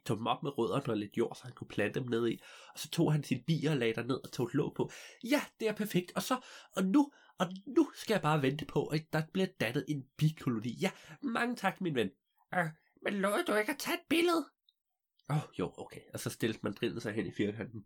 Tog 0.06 0.18
dem 0.18 0.28
op 0.28 0.44
med 0.44 0.58
rødderne 0.58 0.94
og 0.94 0.98
lidt 0.98 1.18
jord, 1.18 1.36
så 1.36 1.44
han 1.44 1.54
kunne 1.54 1.68
plante 1.68 2.00
dem 2.00 2.10
ned 2.10 2.28
i. 2.28 2.40
Og 2.74 2.80
så 2.80 2.90
tog 2.90 3.12
han 3.12 3.24
sine 3.24 3.44
bier 3.48 3.72
og 3.72 3.78
lagde 3.78 3.94
der 3.94 4.04
ned 4.04 4.20
og 4.24 4.32
tog 4.32 4.46
et 4.46 4.54
låg 4.54 4.74
på. 4.76 4.92
Ja, 5.24 5.42
det 5.60 5.68
er 5.68 5.74
perfekt. 5.74 6.12
Og 6.16 6.24
så, 6.24 6.40
og 6.76 6.84
nu, 6.86 7.12
og 7.40 7.48
nu 7.68 7.92
skal 7.96 8.14
jeg 8.14 8.22
bare 8.22 8.42
vente 8.42 8.66
på, 8.66 8.86
at 8.86 9.14
der 9.14 9.22
bliver 9.34 9.48
dannet 9.60 9.86
en 9.88 10.04
bikoloni. 10.18 10.78
Ja, 10.82 10.92
mange 11.22 11.56
tak, 11.56 11.82
min 11.82 11.96
ven. 11.96 12.10
Uh, 12.58 12.70
men 13.04 13.14
lovede 13.14 13.44
du 13.44 13.56
ikke 13.56 13.72
at 13.72 13.78
tage 13.78 13.96
et 13.96 14.04
billede? 14.10 14.46
Åh, 15.30 15.36
oh, 15.36 15.42
jo, 15.60 15.74
okay. 15.78 16.02
Og 16.14 16.20
så 16.20 16.30
stillede 16.30 16.60
man 16.62 17.02
sig 17.02 17.14
hen 17.14 17.26
i 17.26 17.32
firkanten. 17.32 17.86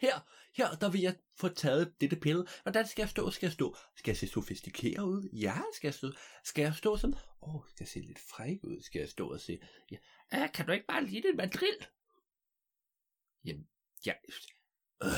Her, 0.00 0.20
her, 0.56 0.74
der 0.74 0.90
vil 0.90 1.00
jeg 1.00 1.16
få 1.36 1.48
taget 1.48 2.00
dette 2.00 2.16
pille. 2.16 2.46
Hvordan 2.62 2.86
skal 2.86 3.02
jeg 3.02 3.08
stå? 3.08 3.30
Skal 3.30 3.46
jeg 3.46 3.52
stå? 3.52 3.76
Skal 3.96 4.10
jeg 4.10 4.16
se 4.16 4.28
sofistikeret 4.28 5.04
ud? 5.04 5.28
Ja, 5.32 5.60
skal 5.74 5.88
jeg 5.88 5.94
stå? 5.94 6.12
Skal 6.44 6.62
jeg 6.62 6.74
stå 6.74 6.96
som... 6.96 7.14
Åh, 7.42 7.54
oh, 7.54 7.62
skal 7.68 7.84
jeg 7.84 7.88
se 7.88 8.00
lidt 8.00 8.18
fræk 8.18 8.58
ud? 8.64 8.82
Skal 8.82 8.98
jeg 8.98 9.08
stå 9.08 9.32
og 9.32 9.40
se... 9.40 9.58
Ja. 9.90 9.96
Ah, 10.30 10.52
kan 10.52 10.66
du 10.66 10.72
ikke 10.72 10.86
bare 10.86 11.04
lide 11.04 11.28
en 11.28 11.36
mandril? 11.36 11.86
Jamen, 13.44 13.68
ja... 14.06 14.12
Øh, 15.02 15.10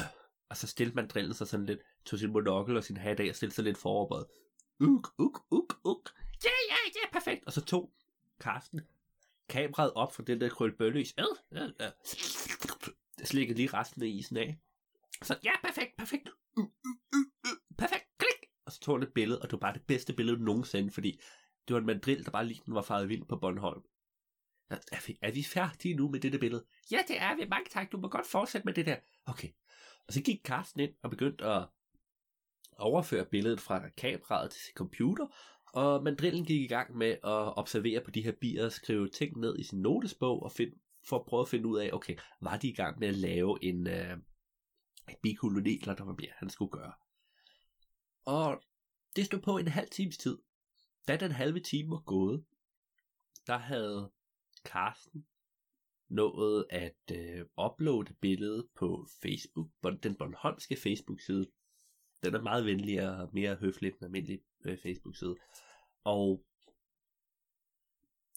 Og 0.48 0.56
så 0.56 0.66
stillede 0.66 0.96
mandrillen 0.96 1.34
sig 1.34 1.48
sådan 1.48 1.66
lidt, 1.66 1.80
tog 2.04 2.18
sin 2.18 2.32
monokkel 2.32 2.76
og 2.76 2.84
sin 2.84 2.96
hat 2.96 3.20
af 3.20 3.28
og 3.28 3.34
stillede 3.34 3.54
sig 3.54 3.64
lidt 3.64 3.78
foroverbøjet. 3.78 4.26
Uk, 4.80 5.14
uk, 5.18 5.46
uk, 5.50 5.80
uk. 5.84 6.14
Ja, 6.44 6.50
ja, 6.70 6.76
ja, 6.94 7.12
perfekt. 7.12 7.44
Og 7.44 7.52
så 7.52 7.64
tog 7.64 7.92
Karsten 8.40 8.80
kameraet 9.48 9.92
op 9.94 10.14
fra 10.14 10.22
den 10.22 10.40
der 10.40 10.48
krølbøløs. 10.48 11.14
Øh, 11.18 11.62
øh, 11.62 11.68
øh. 11.80 11.90
Slikkede 13.24 13.56
lige 13.56 13.68
resten 13.74 14.02
af 14.02 14.06
isen 14.06 14.36
af. 14.36 14.58
Så 15.22 15.38
ja, 15.44 15.52
perfekt, 15.64 15.96
perfekt. 15.98 16.28
Uh, 16.56 16.64
uh, 16.64 16.70
uh, 17.14 17.26
uh, 17.44 17.76
perfekt, 17.78 18.06
klik. 18.18 18.50
Og 18.66 18.72
så 18.72 18.80
tog 18.80 18.96
han 18.96 19.02
et 19.02 19.14
billede, 19.14 19.42
og 19.42 19.44
det 19.44 19.52
var 19.52 19.58
bare 19.58 19.74
det 19.74 19.86
bedste 19.86 20.12
billede 20.12 20.44
nogensinde, 20.44 20.90
fordi 20.90 21.20
det 21.68 21.74
var 21.74 21.80
en 21.80 21.86
mandrill, 21.86 22.24
der 22.24 22.30
bare 22.30 22.46
lige 22.46 22.62
den 22.66 22.74
var 22.74 22.82
faret 22.82 23.08
vild 23.08 23.24
på 23.24 23.36
Bornholm. 23.36 23.82
Er 24.70 25.06
vi, 25.06 25.18
er 25.22 25.32
vi 25.32 25.42
færdige 25.42 25.94
nu 25.94 26.08
med 26.08 26.20
dette 26.20 26.38
billede? 26.38 26.64
Ja, 26.90 26.98
det 27.08 27.20
er 27.20 27.36
vi. 27.36 27.46
Mange 27.46 27.70
tak. 27.70 27.92
Du 27.92 27.96
må 27.96 28.08
godt 28.08 28.26
fortsætte 28.26 28.64
med 28.64 28.74
det 28.74 28.86
der. 28.86 28.96
Okay. 29.26 29.48
Og 30.06 30.12
så 30.12 30.22
gik 30.22 30.40
Carsten 30.44 30.80
ind 30.80 30.94
og 31.02 31.10
begyndte 31.10 31.44
at 31.44 31.66
overføre 32.78 33.24
billedet 33.24 33.60
fra 33.60 33.88
kameraet 33.88 34.50
til 34.50 34.62
sin 34.62 34.74
computer, 34.74 35.26
og 35.78 36.04
mandrillen 36.04 36.44
gik 36.44 36.62
i 36.62 36.66
gang 36.66 36.96
med 36.96 37.10
at 37.10 37.58
observere 37.58 38.00
på 38.04 38.10
de 38.10 38.22
her 38.22 38.32
bier 38.32 38.64
og 38.64 38.72
skrive 38.72 39.08
ting 39.08 39.38
ned 39.38 39.58
i 39.58 39.62
sin 39.62 39.80
notesbog 39.80 40.42
og 40.42 40.52
find, 40.52 40.72
for 41.08 41.18
at 41.18 41.26
prøve 41.26 41.40
at 41.40 41.48
finde 41.48 41.68
ud 41.68 41.78
af, 41.78 41.90
okay, 41.92 42.16
var 42.40 42.56
de 42.56 42.68
i 42.68 42.74
gang 42.74 42.98
med 42.98 43.08
at 43.08 43.14
lave 43.14 43.64
en, 43.64 43.86
øh, 43.86 44.12
en 45.08 45.16
bikoloni, 45.22 45.80
eller 45.80 45.94
der 45.94 46.04
var 46.04 46.16
mere, 46.18 46.32
han 46.36 46.50
skulle 46.50 46.70
gøre. 46.70 46.92
Og 48.24 48.62
det 49.16 49.24
stod 49.24 49.40
på 49.40 49.58
en 49.58 49.68
halv 49.68 49.88
times 49.88 50.18
tid. 50.18 50.38
Da 51.08 51.16
den 51.16 51.32
halve 51.32 51.60
time 51.60 51.90
var 51.90 52.02
gået, 52.06 52.44
der 53.46 53.58
havde 53.58 54.10
Carsten 54.64 55.26
nået 56.08 56.66
at 56.70 57.12
øh, 57.12 57.44
uploade 57.66 58.14
billedet 58.20 58.68
på 58.78 59.06
Facebook, 59.22 59.68
den 60.02 60.14
Bornholmske 60.14 60.76
Facebook-side. 60.76 61.46
Den 62.24 62.34
er 62.34 62.42
meget 62.42 62.64
venligere 62.64 63.22
og 63.22 63.30
mere 63.32 63.54
høflig 63.54 63.88
end 63.88 64.02
almindelig 64.02 64.40
øh, 64.64 64.78
Facebook-side. 64.82 65.36
Og 66.08 66.44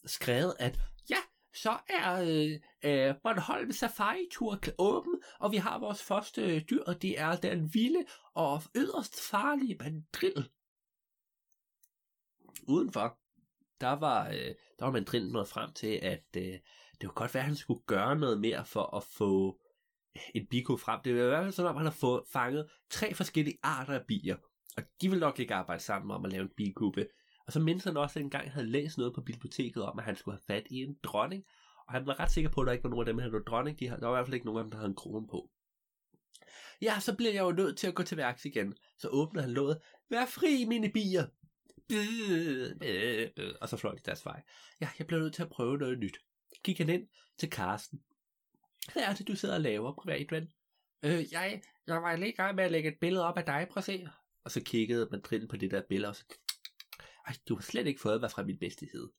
skrevet, 0.06 0.56
at 0.60 0.80
ja, 1.10 1.22
så 1.54 1.80
er 1.90 2.22
øh, 2.22 2.52
øh, 2.84 3.16
Bornholm 3.24 3.72
Safari 3.72 4.28
Tour 4.32 4.60
åben, 4.78 5.22
og 5.40 5.52
vi 5.52 5.58
har 5.58 5.80
vores 5.80 6.04
første 6.04 6.42
øh, 6.42 6.62
dyr, 6.70 6.84
og 6.84 7.02
det 7.02 7.20
er 7.20 7.36
den 7.36 7.74
vilde 7.74 8.06
og 8.34 8.62
yderst 8.76 9.22
farlige 9.30 9.78
mandrill. 9.80 10.50
Udenfor, 12.68 13.18
der 13.82 13.92
var, 13.92 14.28
øh, 14.28 14.56
der 14.80 14.86
var 14.86 14.92
mandrillen 14.92 15.32
nået 15.32 15.48
frem 15.48 15.74
til, 15.74 16.00
at 16.02 16.26
øh, 16.38 16.44
det 16.44 17.02
kunne 17.02 17.22
godt 17.22 17.34
være, 17.34 17.44
at 17.44 17.48
han 17.48 17.56
skulle 17.56 17.84
gøre 17.88 18.16
noget 18.16 18.40
mere 18.40 18.66
for 18.66 18.96
at 18.98 19.04
få 19.04 19.60
en 20.36 20.48
biko 20.48 20.78
frem. 20.78 21.02
Det 21.04 21.16
var 21.16 21.24
i 21.24 21.28
hvert 21.28 21.44
fald 21.44 21.52
sådan, 21.52 21.70
at 21.70 21.76
han 21.76 21.86
har 21.86 21.92
fået 21.92 22.24
fanget 22.34 22.72
tre 22.90 23.14
forskellige 23.14 23.58
arter 23.64 23.94
af 23.94 24.06
bier. 24.08 24.38
Og 24.78 24.84
de 25.02 25.10
vil 25.10 25.20
nok 25.20 25.40
ikke 25.40 25.54
arbejde 25.54 25.84
sammen 25.84 26.12
om 26.12 26.26
at 26.26 26.32
lave 26.32 26.44
en 26.44 26.54
bikube. 26.58 27.08
Og 27.46 27.54
så 27.54 27.60
mindes 27.60 27.84
han 27.84 27.98
også, 27.98 28.14
at 28.14 28.20
han 28.20 28.26
engang 28.26 28.52
havde 28.52 28.68
læst 28.68 28.98
noget 28.98 29.14
på 29.14 29.22
biblioteket 29.22 29.84
om, 29.84 30.00
at 30.00 30.06
han 30.06 30.16
skulle 30.16 30.38
have 30.38 30.56
fat 30.56 30.68
i 30.70 30.76
en 30.76 30.98
dronning. 31.04 31.46
Og 31.88 31.94
han 31.94 32.06
var 32.06 32.20
ret 32.20 32.32
sikker 32.32 32.50
på, 32.50 32.62
at 32.62 32.68
der 32.68 32.74
ikke 32.74 32.84
var 32.84 32.90
nogen 32.90 33.08
af 33.08 33.14
dem, 33.14 33.18
der 33.18 33.24
havde 33.24 33.44
dronning. 33.44 33.80
De 33.80 33.88
havde, 33.88 34.02
der 34.02 34.08
var 34.08 34.16
i 34.16 34.18
hvert 34.18 34.28
fald 34.28 34.34
ikke 34.34 34.46
nogen 34.46 34.60
af 34.60 34.64
dem, 34.64 34.72
der 34.72 34.78
havde 34.78 34.90
en 34.90 34.96
krone 34.96 35.28
på. 35.28 35.50
Ja, 36.82 37.00
så 37.00 37.16
bliver 37.16 37.34
jeg 37.34 37.42
jo 37.42 37.52
nødt 37.52 37.78
til 37.78 37.88
at 37.88 37.96
gå 37.96 38.04
til 38.04 38.18
værks 38.18 38.46
igen. 38.46 38.76
Så 38.98 39.08
åbner 39.08 39.42
han 39.42 39.52
låget. 39.52 39.78
Vær 40.10 40.26
fri, 40.26 40.66
mine 40.66 40.90
bier! 40.90 41.26
Og 43.62 43.70
så 43.70 43.78
fløj 43.78 43.96
de 43.96 44.02
deres 44.06 44.26
vej. 44.26 44.42
Ja, 44.82 44.90
jeg 45.00 45.08
bliver 45.08 45.20
nødt 45.20 45.34
til 45.34 45.44
at 45.44 45.50
prøve 45.50 45.78
noget 45.78 46.00
nyt. 46.00 46.18
Gik 46.64 46.78
han 46.78 46.90
ind 46.90 47.08
til 47.38 47.50
Karsten. 47.50 48.02
Hvad 48.94 49.04
er 49.04 49.14
det, 49.14 49.28
du 49.28 49.36
sidder 49.36 49.56
og 49.56 49.62
laver, 49.62 49.94
privatven? 49.94 50.52
Øh, 51.04 51.34
jeg, 51.34 51.62
jeg 51.88 52.02
var 52.02 52.16
lige 52.16 52.32
i 52.32 52.36
gang 52.36 52.56
med 52.56 52.64
at 52.64 52.72
lægge 52.72 52.92
et 52.92 53.00
billede 53.02 53.26
op 53.26 53.38
af 53.38 53.46
dig, 53.46 53.68
prøv 53.72 53.80
at 53.80 53.84
se. 53.84 54.08
Og 54.44 54.52
så 54.52 54.62
kiggede 54.62 55.08
man 55.12 55.22
på 55.50 55.58
det 55.58 55.72
der 55.72 55.82
billede, 55.90 56.10
og 56.10 56.16
så... 56.16 56.26
Ej, 57.28 57.34
du 57.50 57.56
har 57.56 57.62
slet 57.62 57.88
ikke 57.88 58.02
fået 58.02 58.20
hvad 58.20 58.30
fra 58.30 58.44
min 58.44 58.58
bedste 58.58 58.90
side. 58.90 59.12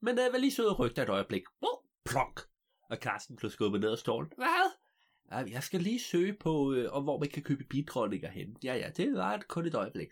Men 0.00 0.18
øh, 0.18 0.32
var 0.32 0.38
lige 0.38 0.52
så 0.52 0.68
og 0.68 0.78
rygte 0.78 1.02
et 1.02 1.08
øjeblik. 1.08 1.42
Oh, 1.60 1.78
plonk! 2.04 2.40
Og 2.90 3.00
Karsten 3.00 3.36
blev 3.36 3.50
skubbet 3.50 3.80
ned 3.80 3.90
af 3.90 3.98
stolen. 3.98 4.32
Hvad? 4.36 4.72
Jeg 5.48 5.62
skal 5.62 5.80
lige 5.80 6.00
søge 6.00 6.36
på, 6.40 6.72
øh, 6.72 6.92
om 6.92 7.02
hvor 7.02 7.18
man 7.18 7.28
kan 7.28 7.42
købe 7.42 7.64
bidronninger 7.64 8.30
hen. 8.30 8.56
Ja, 8.64 8.74
ja, 8.74 8.90
det 8.96 9.14
var 9.14 9.34
et, 9.34 9.48
kun 9.48 9.66
et 9.66 9.74
øjeblik. 9.74 10.08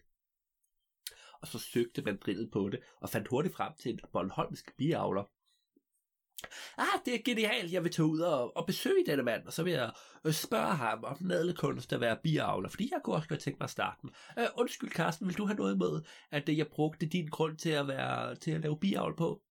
Og 1.40 1.46
så 1.48 1.58
søgte 1.58 2.02
man 2.02 2.16
drillet 2.16 2.50
på 2.50 2.68
det, 2.68 2.80
og 3.00 3.10
fandt 3.10 3.28
hurtigt 3.28 3.54
frem 3.54 3.72
til 3.78 3.92
en 3.92 4.00
Bornholmsk 4.12 4.76
biavler, 4.76 5.24
ah, 6.78 7.00
det 7.04 7.14
er 7.14 7.18
genialt, 7.24 7.72
jeg 7.72 7.84
vil 7.84 7.92
tage 7.92 8.06
ud 8.06 8.20
og, 8.20 8.56
og 8.56 8.66
besøge 8.66 9.06
denne 9.06 9.22
mand, 9.22 9.46
og 9.46 9.52
så 9.52 9.62
vil 9.62 9.72
jeg 9.72 9.92
øh, 10.24 10.32
spørge 10.32 10.74
ham 10.74 11.04
om 11.04 11.16
nadelkunst 11.20 11.92
at 11.92 12.00
være 12.00 12.18
biavler, 12.22 12.68
fordi 12.68 12.88
jeg 12.92 13.00
kunne 13.04 13.16
også 13.16 13.28
godt 13.28 13.40
tænke 13.40 13.58
mig 13.60 13.64
at 13.64 13.70
starte 13.70 13.98
den. 14.02 14.10
Uh, 14.36 14.44
undskyld, 14.56 14.90
Carsten, 14.90 15.26
vil 15.26 15.36
du 15.36 15.46
have 15.46 15.56
noget 15.56 15.78
med, 15.78 16.02
at 16.30 16.48
uh, 16.48 16.58
jeg 16.58 16.66
brugte 16.66 17.06
din 17.06 17.26
grund 17.26 17.56
til 17.56 17.70
at, 17.70 17.88
være, 17.88 18.34
til 18.34 18.50
at 18.50 18.60
lave 18.60 18.80
biavl 18.80 19.16
på? 19.16 19.42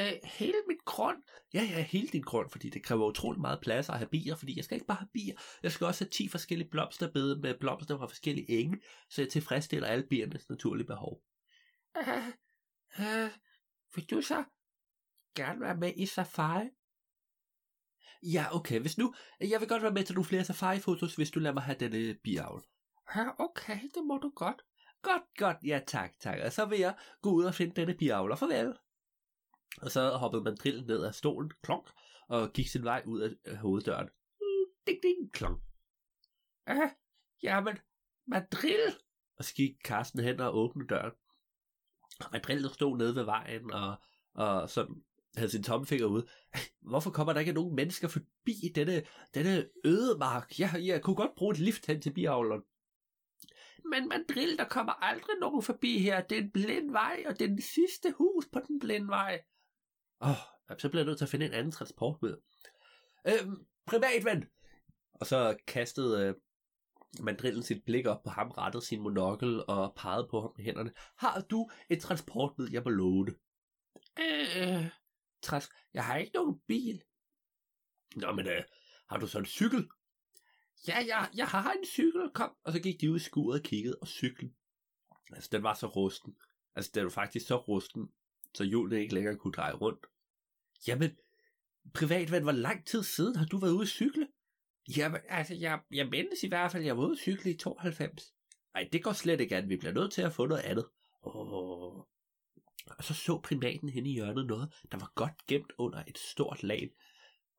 Uh, 0.00 0.04
hele 0.24 0.54
min 0.68 0.78
grund? 0.84 1.16
Ja, 1.54 1.62
ja, 1.62 1.82
hele 1.82 2.08
din 2.08 2.22
grund, 2.22 2.50
fordi 2.50 2.70
det 2.70 2.82
kræver 2.82 3.06
utrolig 3.06 3.40
meget 3.40 3.60
plads 3.60 3.88
at 3.88 3.98
have 3.98 4.08
bier, 4.08 4.36
fordi 4.36 4.56
jeg 4.56 4.64
skal 4.64 4.74
ikke 4.74 4.86
bare 4.86 4.98
have 4.98 5.08
bier, 5.14 5.34
jeg 5.62 5.72
skal 5.72 5.86
også 5.86 6.04
have 6.04 6.10
10 6.10 6.28
forskellige 6.28 6.70
blomsterbede 6.70 7.40
med 7.40 7.54
blomster 7.60 7.98
fra 7.98 8.06
forskellige 8.06 8.50
enge, 8.50 8.80
så 9.10 9.22
jeg 9.22 9.28
tilfredsstiller 9.28 9.88
alle 9.88 10.06
biernes 10.10 10.48
naturlige 10.48 10.86
behov. 10.86 11.20
Uh, 11.98 12.28
uh, 12.98 13.30
vil 13.94 14.04
du 14.10 14.20
så 14.20 14.44
gerne 15.38 15.60
være 15.60 15.76
med 15.76 15.92
i 15.96 16.06
safari? 16.06 16.68
Ja, 18.22 18.56
okay, 18.56 18.80
hvis 18.80 18.98
nu, 18.98 19.14
jeg 19.40 19.60
vil 19.60 19.68
godt 19.68 19.82
være 19.82 19.92
med 19.92 20.04
til 20.04 20.14
nogle 20.14 20.28
flere 20.28 20.44
safari-fotos, 20.44 21.14
hvis 21.14 21.30
du 21.30 21.40
lader 21.40 21.54
mig 21.54 21.62
have 21.62 21.78
denne 21.78 22.14
biavl. 22.24 22.64
Ja, 23.14 23.24
okay, 23.38 23.80
det 23.94 24.04
må 24.04 24.18
du 24.18 24.32
godt. 24.36 24.62
Godt, 25.02 25.22
godt, 25.36 25.56
ja 25.64 25.80
tak, 25.86 26.10
tak. 26.20 26.38
Og 26.44 26.52
så 26.52 26.64
vil 26.64 26.78
jeg 26.78 26.96
gå 27.22 27.30
ud 27.30 27.44
og 27.44 27.54
finde 27.54 27.80
denne 27.80 27.94
biavl, 27.94 28.30
og 28.30 28.38
farvel. 28.38 28.74
Og 29.82 29.90
så 29.90 30.10
hoppede 30.10 30.42
man 30.42 30.56
drillen 30.56 30.86
ned 30.86 31.04
af 31.04 31.14
stolen, 31.14 31.50
klonk, 31.62 31.90
og 32.28 32.52
gik 32.52 32.68
sin 32.68 32.84
vej 32.84 33.02
ud 33.06 33.36
af 33.44 33.56
hoveddøren. 33.56 34.08
Ding, 34.86 34.98
ding, 35.02 35.32
klonk. 35.32 35.62
Ja, 36.66 36.90
jamen, 37.42 37.78
Madrid. 38.26 38.92
Og 39.36 39.44
så 39.44 39.54
gik 39.54 39.70
Carsten 39.84 40.22
hen 40.22 40.40
og 40.40 40.56
åbnede 40.56 40.88
døren. 40.88 41.12
Og 42.20 42.28
Madrid 42.32 42.68
stod 42.68 42.98
nede 42.98 43.14
ved 43.14 43.24
vejen, 43.24 43.72
og, 43.72 43.96
og 44.34 44.70
sådan 44.70 45.04
havde 45.38 45.50
sin 45.50 45.62
tommelfinger 45.62 46.06
ud. 46.06 46.22
Hvorfor 46.90 47.10
kommer 47.10 47.32
der 47.32 47.40
ikke 47.40 47.52
nogen 47.52 47.76
mennesker 47.76 48.08
forbi 48.08 48.72
denne, 48.74 49.02
denne 49.34 49.68
ødemark? 49.84 50.58
Jeg, 50.58 50.70
jeg 50.84 51.02
kunne 51.02 51.16
godt 51.16 51.34
bruge 51.36 51.52
et 51.52 51.58
lift 51.58 51.86
hen 51.86 52.00
til 52.00 52.12
biavleren. 52.12 52.62
Men 53.84 54.08
Madrid, 54.08 54.56
der 54.56 54.64
kommer 54.64 54.92
aldrig 54.92 55.36
nogen 55.40 55.62
forbi 55.62 55.98
her. 55.98 56.20
Det 56.20 56.38
er 56.38 56.42
en 56.42 56.50
blind 56.50 56.90
vej, 56.90 57.24
og 57.26 57.38
det 57.38 57.44
er 57.44 57.48
den 57.48 57.62
sidste 57.62 58.14
hus 58.18 58.48
på 58.52 58.60
den 58.68 58.78
blinde 58.78 59.08
vej. 59.08 59.42
Åh, 60.20 60.30
oh, 60.30 60.76
så 60.78 60.88
bliver 60.88 61.02
jeg 61.02 61.06
nødt 61.06 61.18
til 61.18 61.24
at 61.24 61.28
finde 61.28 61.46
en 61.46 61.52
anden 61.52 61.72
transportmiddel. 61.72 62.38
Øhm, 63.28 63.66
privatven! 63.86 64.44
Og 65.14 65.26
så 65.26 65.56
kastede 65.66 66.26
øh, 66.26 66.34
mandrillen 67.20 67.62
sit 67.62 67.84
blik 67.86 68.06
op 68.06 68.22
på 68.22 68.30
ham, 68.30 68.50
rettede 68.50 68.84
sin 68.84 69.00
monokkel 69.00 69.64
og 69.68 69.94
pegede 69.96 70.28
på 70.30 70.40
ham 70.40 70.52
med 70.56 70.64
hænderne. 70.64 70.92
Har 71.16 71.40
du 71.40 71.70
et 71.90 72.00
transportmiddel, 72.00 72.72
jeg 72.72 72.82
må 72.84 72.90
låne? 72.90 73.34
Øh, 74.18 74.86
træsk. 75.42 75.70
Jeg 75.94 76.04
har 76.04 76.16
ikke 76.16 76.34
nogen 76.34 76.60
bil. 76.66 77.02
Nå, 78.16 78.32
men 78.32 78.46
øh, 78.46 78.62
har 79.08 79.16
du 79.16 79.26
så 79.26 79.38
en 79.38 79.46
cykel? 79.46 79.88
Ja, 80.88 80.96
jeg, 81.06 81.30
jeg 81.34 81.46
har 81.46 81.72
en 81.72 81.84
cykel, 81.84 82.30
kom. 82.34 82.56
Og 82.64 82.72
så 82.72 82.80
gik 82.80 83.00
de 83.00 83.10
ud 83.10 83.16
i 83.16 83.22
skuret 83.22 83.60
og 83.60 83.64
kiggede, 83.64 83.98
og 84.00 84.08
cyklen. 84.08 84.54
Altså, 85.32 85.48
den 85.52 85.62
var 85.62 85.74
så 85.74 85.86
rusten. 85.86 86.36
Altså, 86.74 86.90
den 86.94 87.04
var 87.04 87.10
faktisk 87.10 87.46
så 87.46 87.56
rusten, 87.56 88.08
så 88.54 88.64
hjulene 88.64 89.00
ikke 89.00 89.14
længere 89.14 89.36
kunne 89.36 89.52
dreje 89.52 89.74
rundt. 89.74 90.06
Jamen, 90.86 91.16
privatven, 91.94 92.42
hvor 92.42 92.52
lang 92.52 92.86
tid 92.86 93.02
siden 93.02 93.36
har 93.36 93.46
du 93.46 93.58
været 93.58 93.72
ude 93.72 93.82
at 93.82 93.88
cykle? 93.88 94.28
Jamen, 94.96 95.20
altså, 95.28 95.54
jeg, 95.54 95.80
jeg 95.90 96.08
mindes 96.08 96.42
i 96.42 96.48
hvert 96.48 96.72
fald, 96.72 96.84
jeg 96.84 96.96
var 96.96 97.04
ude 97.04 97.12
at 97.12 97.18
cykle 97.18 97.50
i 97.50 97.56
92. 97.56 98.34
Nej, 98.74 98.88
det 98.92 99.04
går 99.04 99.12
slet 99.12 99.40
ikke 99.40 99.56
an. 99.56 99.68
Vi 99.68 99.76
bliver 99.76 99.92
nødt 99.92 100.12
til 100.12 100.22
at 100.22 100.32
få 100.32 100.46
noget 100.46 100.62
andet. 100.62 100.86
Åh, 101.22 102.02
og 102.98 103.04
så 103.04 103.14
så 103.14 103.40
primaten 103.40 103.88
hen 103.88 104.06
i 104.06 104.12
hjørnet 104.12 104.46
noget, 104.46 104.74
der 104.92 104.98
var 104.98 105.12
godt 105.14 105.46
gemt 105.46 105.72
under 105.78 106.04
et 106.06 106.18
stort 106.18 106.62
lag. 106.62 106.90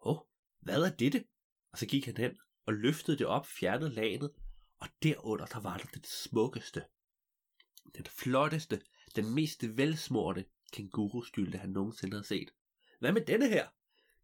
Åh, 0.01 0.17
oh, 0.17 0.17
hvad 0.59 0.83
er 0.83 0.89
dette? 0.89 1.23
Og 1.71 1.77
så 1.77 1.85
gik 1.85 2.05
han 2.05 2.17
hen 2.17 2.37
og 2.65 2.73
løftede 2.73 3.17
det 3.17 3.27
op, 3.27 3.47
fjernede 3.47 3.93
laget, 3.93 4.31
og 4.79 4.87
derunder 5.03 5.45
der 5.45 5.59
var 5.59 5.77
der 5.77 5.85
den 5.93 6.03
smukkeste, 6.03 6.83
den 7.95 8.05
flotteste, 8.05 8.81
den 9.15 9.35
mest 9.35 9.77
velsmorte 9.77 10.45
kængurustylde, 10.73 11.57
han 11.57 11.69
nogensinde 11.69 12.13
havde 12.13 12.27
set. 12.27 12.49
Hvad 12.99 13.11
med 13.11 13.25
denne 13.25 13.49
her? 13.49 13.67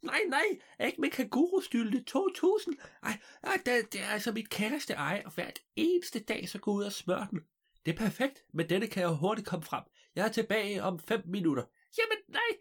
Nej, 0.01 0.19
nej, 0.27 0.87
ikke 0.87 1.01
med 1.01 1.09
kængurustylde 1.09 2.03
2000. 2.03 2.77
Ej, 3.03 3.19
ej 3.43 3.57
det, 3.65 3.93
det 3.93 4.01
er 4.01 4.07
altså 4.07 4.31
mit 4.31 4.49
kæreste 4.49 4.93
ej, 4.93 5.21
og 5.25 5.31
hver 5.31 5.49
eneste 5.75 6.19
dag 6.19 6.49
så 6.49 6.59
gå 6.59 6.71
ud 6.71 6.83
og 6.83 6.91
smøre 6.91 7.27
den. 7.31 7.41
Det 7.85 7.93
er 7.93 7.97
perfekt, 7.97 8.43
men 8.53 8.69
denne 8.69 8.87
kan 8.87 9.01
jeg 9.01 9.09
hurtigt 9.09 9.47
komme 9.47 9.65
frem. 9.65 9.83
Jeg 10.15 10.25
er 10.25 10.31
tilbage 10.31 10.83
om 10.83 10.99
5 10.99 11.21
minutter. 11.25 11.63
Jamen 11.97 12.17
nej! 12.27 12.59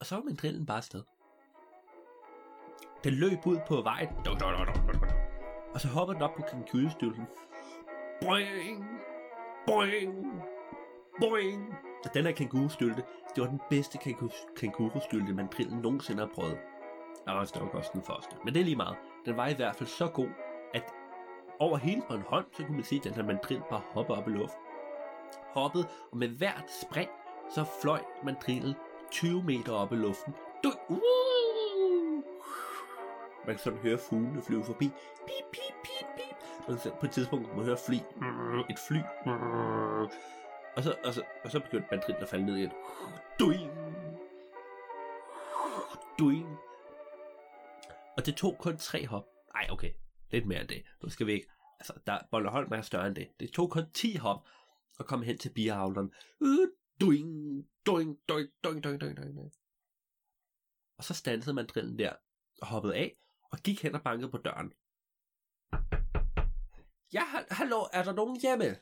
Og 0.00 0.06
så 0.06 0.14
var 0.14 0.22
min 0.22 0.36
drillen 0.36 0.66
bare 0.66 0.76
afsted. 0.76 1.02
Den 3.04 3.14
løb 3.14 3.46
ud 3.46 3.58
på 3.68 3.82
vejen. 3.82 4.08
Og 5.74 5.80
så 5.80 5.88
hoppede 5.88 6.14
den 6.14 6.22
op 6.22 6.34
på 6.36 6.42
kangurustylten. 6.42 7.24
Boing! 8.22 8.84
Boing! 9.66 10.42
Boing! 11.20 11.74
Og 12.04 12.14
den 12.14 12.24
her 12.24 12.32
kangurustylte, 12.32 13.02
det 13.34 13.42
var 13.42 13.48
den 13.48 13.60
bedste 13.70 13.98
kangurustylte, 14.56 15.34
man 15.34 15.48
drillen 15.56 15.78
nogensinde 15.78 16.20
har 16.20 16.30
prøvet. 16.34 16.58
Og 17.26 17.34
også 17.34 17.58
nok 17.58 17.74
også 17.74 17.90
den 17.92 18.02
første. 18.02 18.36
Men 18.44 18.54
det 18.54 18.60
er 18.60 18.64
lige 18.64 18.76
meget. 18.76 18.96
Den 19.24 19.36
var 19.36 19.48
i 19.48 19.54
hvert 19.54 19.76
fald 19.76 19.88
så 19.88 20.08
god, 20.08 20.28
at 20.74 20.84
over 21.58 21.76
hele 21.76 22.02
Bornholm, 22.08 22.46
så 22.52 22.62
kunne 22.62 22.76
man 22.76 22.84
se, 22.84 22.96
at 22.96 23.04
den 23.04 23.14
her 23.14 23.24
mandrill 23.24 23.62
bare 23.70 23.82
hoppe 23.94 24.12
op 24.14 24.28
i 24.28 24.30
luften. 24.30 24.63
Hoppede, 25.54 25.88
og 26.12 26.16
med 26.16 26.28
hvert 26.28 26.70
spring, 26.82 27.10
så 27.54 27.64
fløj 27.82 28.00
mandrillen 28.24 28.74
20 29.10 29.42
meter 29.42 29.72
op 29.72 29.92
i 29.92 29.96
luften. 29.96 30.34
Du, 30.64 30.72
uh! 30.88 31.04
Man 33.46 33.54
kan 33.54 33.58
sådan 33.58 33.78
høre 33.78 33.98
fuglene 33.98 34.42
flyve 34.42 34.64
forbi. 34.64 34.84
Pip, 35.26 35.46
pip, 35.52 35.74
pip, 35.84 36.06
pip. 36.16 36.68
Man 36.68 36.78
kan 36.78 36.92
på 37.00 37.06
et 37.06 37.12
tidspunkt 37.12 37.56
man 37.56 37.64
høre 37.64 37.76
fly. 37.86 37.94
Et 38.70 38.78
fly. 38.88 38.98
Og 40.76 40.82
så, 40.82 40.96
og 41.04 41.14
så, 41.14 41.22
og 41.44 41.50
så 41.50 41.60
begyndte 41.60 41.88
mandrillen 41.90 42.22
at 42.22 42.28
falde 42.28 42.46
ned 42.46 42.56
igen. 42.56 42.72
Duing. 43.38 43.70
Duing. 46.18 46.58
Og 48.16 48.26
det 48.26 48.34
tog 48.34 48.56
kun 48.58 48.76
tre 48.76 49.06
hop. 49.06 49.24
Ej, 49.54 49.66
okay. 49.70 49.90
Lidt 50.30 50.46
mere 50.46 50.60
end 50.60 50.68
det. 50.68 50.82
Nu 51.02 51.08
skal 51.08 51.26
vi 51.26 51.32
ikke... 51.32 51.46
Altså, 51.80 51.92
der, 52.06 52.18
Bolleholm 52.30 52.72
er 52.72 52.80
større 52.80 53.06
end 53.06 53.14
det. 53.14 53.28
Det 53.40 53.50
tog 53.50 53.70
kun 53.70 53.90
10 53.94 54.16
hop 54.16 54.44
og 54.98 55.06
kom 55.06 55.22
hen 55.22 55.38
til 55.38 55.52
biavleren. 55.52 56.12
Øh, 56.40 56.68
doing, 57.00 57.28
doing, 57.86 58.18
doing, 58.28 58.48
doing, 58.64 58.84
doing, 58.84 59.00
doing, 59.00 59.16
doing. 59.16 59.52
Og 60.98 61.04
så 61.04 61.14
stansede 61.14 61.54
man 61.54 61.66
drillen 61.66 61.98
der 61.98 62.12
og 62.62 62.66
hoppede 62.66 62.94
af 62.94 63.16
og 63.50 63.58
gik 63.58 63.82
hen 63.82 63.94
og 63.94 64.02
bankede 64.02 64.30
på 64.30 64.38
døren. 64.38 64.72
Ja, 67.12 67.22
hallo, 67.50 67.80
er 67.92 68.02
der 68.02 68.12
nogen 68.12 68.40
hjemme? 68.40 68.76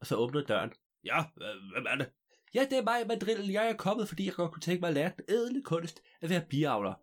Og 0.00 0.06
så 0.06 0.16
åbnede 0.16 0.44
døren. 0.44 0.72
Ja, 1.04 1.24
hvem 1.72 1.86
er 1.88 1.96
det? 1.96 2.12
Ja, 2.54 2.66
det 2.70 2.78
er 2.78 2.82
mig, 2.82 3.06
Madrillen. 3.06 3.52
Jeg 3.52 3.70
er 3.70 3.76
kommet, 3.76 4.08
fordi 4.08 4.26
jeg 4.26 4.34
godt 4.34 4.52
kunne 4.52 4.62
tænke 4.62 4.80
mig 4.80 4.88
at 4.88 4.94
lære 4.94 5.12
den 5.16 5.24
ædle 5.28 5.62
kunst 5.62 6.02
at 6.20 6.30
være 6.30 6.46
biavler. 6.50 6.94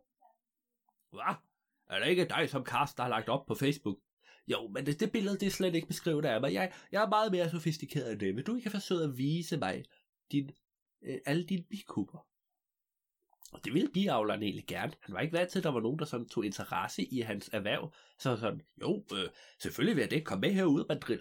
Hvad? 1.12 1.36
Er 1.88 2.00
det 2.00 2.08
ikke 2.08 2.26
dig, 2.26 2.50
som 2.50 2.64
Karsten 2.64 3.02
har 3.02 3.10
lagt 3.10 3.30
op 3.30 3.46
på 3.46 3.56
Facebook? 3.56 3.98
Jo, 4.48 4.68
men 4.68 4.86
det, 4.86 5.00
det 5.00 5.12
billede, 5.12 5.40
det 5.40 5.46
er 5.46 5.52
slet 5.52 5.76
ikke 5.76 5.88
beskrevet 5.88 6.26
af 6.26 6.42
mig. 6.42 6.54
Jeg, 6.54 6.74
jeg 6.92 7.04
er 7.04 7.10
meget 7.10 7.32
mere 7.32 7.50
sofistikeret 7.50 8.12
end 8.12 8.20
det. 8.20 8.36
Vil 8.36 8.46
du 8.46 8.56
ikke 8.56 8.66
have 8.68 8.80
forsøgt 8.80 9.02
at 9.02 9.18
vise 9.18 9.58
mig 9.58 9.86
din, 10.32 10.52
øh, 11.04 11.18
alle 11.26 11.46
dine 11.46 11.64
bikubber? 11.64 12.28
Og 13.52 13.66
det 13.66 13.74
ville 13.74 13.90
biavleren 13.90 14.44
egentlig 14.44 14.66
gerne. 14.68 14.94
Han 15.02 15.16
var 15.16 15.22
ikke 15.22 15.38
vant 15.38 15.52
til, 15.52 15.60
at 15.60 15.64
der 15.64 15.72
var 15.72 15.80
nogen, 15.80 16.00
der 16.00 16.06
sådan 16.06 16.30
tog 16.30 16.46
interesse 16.46 17.06
i 17.06 17.20
hans 17.20 17.50
erhverv. 17.54 17.94
Så 18.20 18.38
sådan, 18.38 18.62
jo, 18.82 19.06
øh, 19.14 19.30
selvfølgelig 19.60 19.96
vil 19.96 20.02
jeg 20.02 20.12
det. 20.12 20.26
Kom 20.26 20.40
med 20.40 20.54
herude, 20.54 20.86
Madrid. 20.90 21.20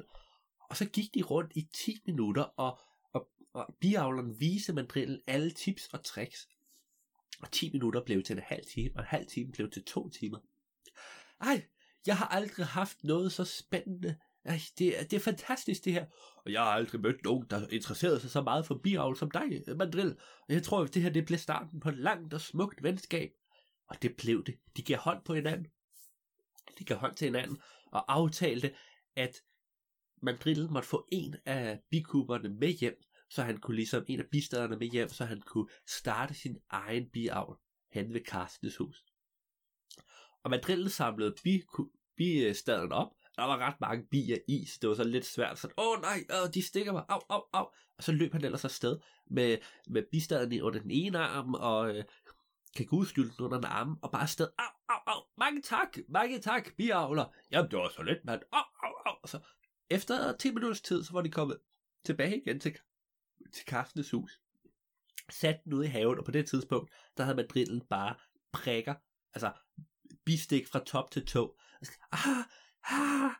Og 0.70 0.76
så 0.76 0.84
gik 0.84 1.14
de 1.14 1.22
rundt 1.22 1.52
i 1.54 1.68
10 1.74 2.02
minutter, 2.06 2.42
og, 2.42 2.78
og, 3.12 3.28
og 3.52 3.76
biavleren 3.80 4.40
viste 4.40 4.72
mandrillen 4.72 5.20
alle 5.26 5.50
tips 5.50 5.88
og 5.92 6.04
tricks. 6.04 6.48
Og 7.40 7.52
10 7.52 7.72
minutter 7.72 8.04
blev 8.04 8.22
til 8.22 8.36
en 8.36 8.42
halv 8.46 8.64
time, 8.64 8.90
og 8.94 9.00
en 9.00 9.06
halv 9.06 9.26
time 9.26 9.52
blev 9.52 9.70
til 9.70 9.84
to 9.84 10.08
timer. 10.08 10.38
Ej, 11.40 11.62
jeg 12.06 12.16
har 12.16 12.26
aldrig 12.26 12.66
haft 12.66 13.04
noget 13.04 13.32
så 13.32 13.44
spændende. 13.44 14.16
Ej, 14.44 14.60
det, 14.78 15.00
er, 15.00 15.04
det 15.04 15.16
er 15.16 15.20
fantastisk 15.20 15.84
det 15.84 15.92
her. 15.92 16.06
Og 16.44 16.52
jeg 16.52 16.60
har 16.60 16.68
aldrig 16.68 17.00
mødt 17.00 17.24
nogen, 17.24 17.46
der 17.50 17.68
interesserede 17.68 18.20
sig 18.20 18.30
så 18.30 18.42
meget 18.42 18.66
for 18.66 18.80
biavl 18.82 19.16
som 19.16 19.30
dig, 19.30 19.62
Mandrill. 19.76 20.16
Og 20.48 20.54
jeg 20.54 20.62
tror, 20.62 20.82
at 20.82 20.94
det 20.94 21.02
her 21.02 21.10
det 21.10 21.26
blev 21.26 21.38
starten 21.38 21.80
på 21.80 21.88
et 21.88 21.98
langt 21.98 22.34
og 22.34 22.40
smukt 22.40 22.82
venskab. 22.82 23.30
Og 23.88 24.02
det 24.02 24.16
blev 24.16 24.44
det. 24.44 24.54
De 24.76 24.82
gav 24.82 24.98
hånd 24.98 25.24
på 25.24 25.34
hinanden. 25.34 25.66
De 26.78 26.84
gav 26.84 26.96
hånd 26.96 27.14
til 27.14 27.24
hinanden 27.24 27.58
og 27.92 28.12
aftalte, 28.12 28.74
at 29.16 29.42
Mandrill 30.22 30.70
måtte 30.70 30.88
få 30.88 31.08
en 31.12 31.36
af 31.44 31.80
bikuberne 31.90 32.48
med 32.48 32.68
hjem, 32.68 32.96
så 33.30 33.42
han 33.42 33.56
kunne 33.60 33.76
ligesom 33.76 34.04
en 34.08 34.20
af 34.20 34.26
bistaderne 34.30 34.76
med 34.76 34.86
hjem, 34.86 35.08
så 35.08 35.24
han 35.24 35.40
kunne 35.40 35.68
starte 35.88 36.34
sin 36.34 36.56
egen 36.70 37.10
biavl 37.10 37.58
hen 37.92 38.14
ved 38.14 38.20
Carstens 38.24 38.76
hus. 38.76 39.04
Og 40.44 40.50
Madrid 40.50 40.88
samlede 40.88 41.34
bi, 41.42 41.62
bistaden 42.16 42.92
op, 42.92 43.10
der 43.36 43.42
var 43.42 43.58
ret 43.58 43.80
mange 43.80 44.06
bier 44.10 44.38
i, 44.48 44.64
så 44.66 44.78
det 44.80 44.88
var 44.88 44.94
så 44.94 45.04
lidt 45.04 45.26
svært. 45.26 45.58
Så, 45.58 45.68
åh 45.78 46.00
nej, 46.00 46.24
åh, 46.30 46.50
de 46.54 46.62
stikker 46.62 46.92
mig, 46.92 47.04
au, 47.08 47.20
au, 47.28 47.42
au. 47.52 47.66
Og 47.96 48.02
så 48.02 48.12
løb 48.12 48.32
han 48.32 48.44
ellers 48.44 48.64
afsted 48.64 48.98
med, 49.26 49.58
med 49.88 50.02
bistaden 50.10 50.62
under 50.62 50.80
den 50.80 50.90
ene 50.90 51.18
arm, 51.18 51.54
og 51.54 51.96
øh, 51.96 52.04
kagudskylden 52.76 53.44
under 53.44 53.56
den 53.56 53.64
arm, 53.64 53.98
og 54.02 54.10
bare 54.10 54.22
afsted, 54.22 54.48
au, 54.58 54.64
au, 54.88 55.14
au, 55.14 55.22
mange 55.38 55.62
tak, 55.62 55.98
mange 56.08 56.38
tak, 56.38 56.76
biavler. 56.76 57.24
Jamen, 57.50 57.70
det 57.70 57.78
var 57.78 57.88
så 57.88 58.02
lidt, 58.02 58.24
mand, 58.24 58.42
au, 58.52 58.62
au, 58.82 58.92
au. 59.06 59.16
Og 59.22 59.28
så 59.28 59.40
efter 59.90 60.36
10 60.36 60.50
minutters 60.50 60.80
tid, 60.80 61.04
så 61.04 61.12
var 61.12 61.20
de 61.20 61.30
kommet 61.30 61.58
tilbage 62.04 62.40
igen 62.40 62.60
til, 62.60 62.76
til 63.52 63.66
Karstens 63.66 64.10
hus. 64.10 64.40
Sat 65.30 65.64
den 65.64 65.72
ude 65.72 65.86
i 65.86 65.88
haven, 65.88 66.18
og 66.18 66.24
på 66.24 66.30
det 66.30 66.46
tidspunkt, 66.46 66.92
der 67.16 67.24
havde 67.24 67.36
Madrillen 67.36 67.80
bare 67.80 68.14
prikker, 68.52 68.94
altså 69.34 69.52
bistik 70.24 70.68
fra 70.68 70.84
top 70.84 71.10
til 71.10 71.26
tå. 71.26 71.56
Ah, 72.12 72.18
ah, 72.28 72.44
ah, 72.92 73.30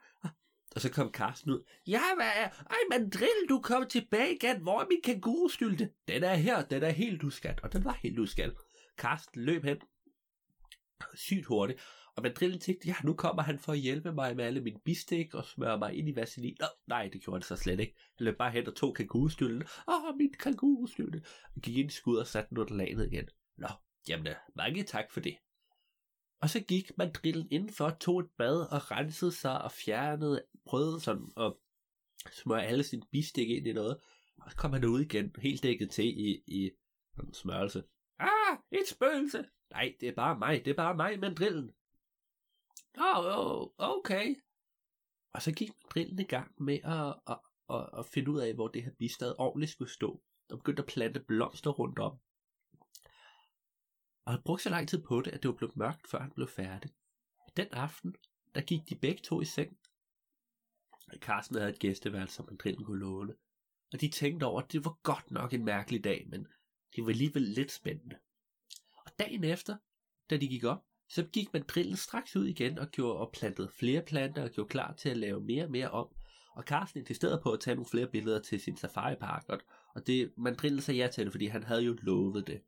og 0.75 0.81
så 0.81 0.91
kom 0.91 1.11
Karsten 1.11 1.51
ud. 1.51 1.63
Ja, 1.87 2.01
hvad 2.15 2.31
er? 2.35 2.49
Ej, 2.49 2.77
Mandrill, 2.89 3.49
du 3.49 3.59
kom 3.59 3.87
tilbage 3.89 4.35
igen. 4.35 4.61
Hvor 4.61 4.81
er 4.81 4.87
min 4.87 5.01
kangurustylte? 5.03 5.89
Den 6.07 6.23
er 6.23 6.35
her, 6.35 6.65
den 6.65 6.83
er 6.83 6.89
helt 6.89 7.23
uskat. 7.23 7.59
Og 7.63 7.73
den 7.73 7.85
var 7.85 7.99
helt 8.03 8.19
uskat. 8.19 8.53
Karsten 8.97 9.41
løb 9.41 9.63
hen. 9.63 9.77
Sygt 11.13 11.45
hurtigt. 11.45 11.81
Og 12.15 12.23
Mandrillen 12.23 12.59
tænkte, 12.59 12.87
ja, 12.87 12.95
nu 13.03 13.13
kommer 13.13 13.43
han 13.43 13.59
for 13.59 13.71
at 13.71 13.79
hjælpe 13.79 14.11
mig 14.13 14.35
med 14.35 14.45
alle 14.45 14.61
mine 14.61 14.79
bistik 14.85 15.33
og 15.33 15.45
smøre 15.45 15.77
mig 15.77 15.93
ind 15.93 16.09
i 16.09 16.15
vaselin. 16.15 16.57
Nå, 16.59 16.65
nej, 16.87 17.09
det 17.13 17.21
gjorde 17.21 17.37
han 17.37 17.41
så 17.41 17.55
slet 17.55 17.79
ikke. 17.79 17.95
Han 18.17 18.25
løb 18.25 18.37
bare 18.37 18.51
hen 18.51 18.67
og 18.67 18.75
tog 18.75 18.95
kangurustylten. 18.95 19.63
Åh, 19.87 20.15
min 20.17 20.33
kangurustylte. 20.39 21.21
Og 21.55 21.61
gik 21.61 21.77
ind 21.77 21.91
i 21.91 21.93
skud 21.93 22.17
og 22.17 22.27
satte 22.27 22.49
den 22.49 22.57
under 22.57 22.85
igen. 23.03 23.27
Nå, 23.57 23.67
jamen, 24.09 24.27
øh, 24.27 24.35
mange 24.55 24.83
tak 24.83 25.11
for 25.11 25.19
det. 25.19 25.37
Og 26.45 26.49
så 26.49 26.59
gik 26.59 26.97
mandrillen 26.97 27.47
indenfor, 27.51 27.89
tog 27.89 28.19
et 28.19 28.29
bad 28.37 28.59
og 28.71 28.91
rensede 28.91 29.31
sig 29.31 29.61
og 29.61 29.71
fjernede, 29.71 30.45
prøvede 30.65 30.99
sådan 30.99 31.31
at 31.37 31.53
smøre 32.31 32.65
alle 32.65 32.83
sine 32.83 33.01
bistik 33.11 33.49
ind 33.49 33.67
i 33.67 33.73
noget. 33.73 33.97
Og 34.41 34.51
så 34.51 34.57
kom 34.57 34.73
han 34.73 34.85
ud 34.85 35.01
igen, 35.01 35.35
helt 35.41 35.63
dækket 35.63 35.91
til 35.91 36.05
i, 36.05 36.43
i 36.47 36.71
en 37.19 37.33
smørelse. 37.33 37.83
Ah, 38.19 38.57
et 38.71 38.87
spøgelse! 38.87 39.45
Nej, 39.71 39.95
det 39.99 40.09
er 40.09 40.13
bare 40.13 40.39
mig, 40.39 40.65
det 40.65 40.71
er 40.71 40.75
bare 40.75 40.95
mig, 40.95 41.19
mandrillen. 41.19 41.71
Åh, 42.97 43.25
oh, 43.25 43.69
okay. 43.77 44.35
Og 45.33 45.41
så 45.41 45.51
gik 45.51 45.69
mandrillen 45.69 46.19
i 46.19 46.23
gang 46.23 46.63
med 46.63 46.79
at, 46.83 47.15
at, 47.27 47.39
at, 47.69 47.99
at 47.99 48.05
finde 48.05 48.31
ud 48.31 48.39
af, 48.39 48.53
hvor 48.53 48.67
det 48.67 48.83
her 48.83 48.91
bistad 48.99 49.35
ordentligt 49.37 49.71
skulle 49.71 49.91
stå. 49.91 50.21
Og 50.49 50.57
begyndte 50.57 50.81
at 50.81 50.87
plante 50.87 51.19
blomster 51.19 51.71
rundt 51.71 51.99
om. 51.99 52.19
Og 54.25 54.33
han 54.33 54.41
brugte 54.45 54.63
så 54.63 54.69
lang 54.69 54.87
tid 54.87 55.01
på 55.01 55.21
det, 55.21 55.31
at 55.31 55.43
det 55.43 55.49
var 55.49 55.55
blevet 55.55 55.77
mørkt, 55.77 56.07
før 56.07 56.19
han 56.19 56.31
blev 56.31 56.47
færdig. 56.47 56.91
Den 57.57 57.67
aften, 57.71 58.15
der 58.55 58.61
gik 58.61 58.89
de 58.89 58.95
begge 58.95 59.21
to 59.23 59.41
i 59.41 59.45
seng. 59.45 59.77
Carsten 61.17 61.57
havde 61.57 61.69
et 61.69 61.79
gæsteværelse, 61.79 62.35
som 62.35 62.47
Andrillen 62.51 62.85
kunne 62.85 62.99
låne. 62.99 63.33
Og 63.93 64.01
de 64.01 64.09
tænkte 64.09 64.43
over, 64.43 64.61
at 64.61 64.71
det 64.71 64.85
var 64.85 64.97
godt 65.03 65.31
nok 65.31 65.53
en 65.53 65.65
mærkelig 65.65 66.03
dag, 66.03 66.25
men 66.29 66.47
det 66.95 67.03
var 67.03 67.09
alligevel 67.09 67.41
lidt 67.41 67.71
spændende. 67.71 68.15
Og 69.05 69.11
dagen 69.19 69.43
efter, 69.43 69.77
da 70.29 70.37
de 70.37 70.47
gik 70.47 70.63
op, 70.63 70.85
så 71.09 71.23
gik 71.23 71.53
mandrillen 71.53 71.95
straks 71.95 72.35
ud 72.35 72.45
igen 72.45 72.79
og 72.79 72.87
gjorde 72.87 73.19
og 73.19 73.31
plantede 73.31 73.69
flere 73.69 74.01
planter 74.01 74.43
og 74.43 74.49
gjorde 74.49 74.69
klar 74.69 74.93
til 74.93 75.09
at 75.09 75.17
lave 75.17 75.41
mere 75.41 75.63
og 75.63 75.71
mere 75.71 75.91
om. 75.91 76.07
Og 76.55 76.63
Carsten 76.63 76.99
insisterede 76.99 77.41
på 77.43 77.51
at 77.51 77.59
tage 77.59 77.75
nogle 77.75 77.89
flere 77.89 78.07
billeder 78.07 78.41
til 78.41 78.61
sin 78.61 78.77
safaripark, 78.77 79.63
og 79.95 80.07
det 80.07 80.33
mandrillen 80.37 80.81
sagde 80.81 80.99
ja 80.99 81.07
til 81.07 81.25
det, 81.25 81.33
fordi 81.33 81.45
han 81.45 81.63
havde 81.63 81.81
jo 81.81 81.97
lovet 82.01 82.47
det. 82.47 82.61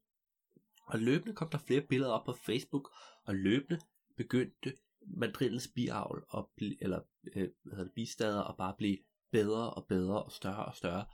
Og 0.87 0.99
løbende 0.99 1.35
kom 1.35 1.49
der 1.49 1.57
flere 1.57 1.81
billeder 1.81 2.11
op 2.11 2.25
på 2.25 2.33
Facebook, 2.33 2.91
og 3.23 3.35
løbende 3.35 3.79
begyndte 4.15 4.73
mandrillens 5.01 5.67
biavl, 5.75 6.25
og 6.27 6.51
eller 6.79 7.01
øh, 7.35 7.49
hvad 7.63 7.71
hedder 7.71 7.83
det, 7.83 7.93
bistader, 7.93 8.41
og 8.41 8.57
bare 8.57 8.75
blive 8.77 8.97
bedre 9.31 9.73
og 9.73 9.87
bedre 9.87 10.23
og 10.23 10.31
større 10.31 10.65
og 10.65 10.75
større. 10.75 11.05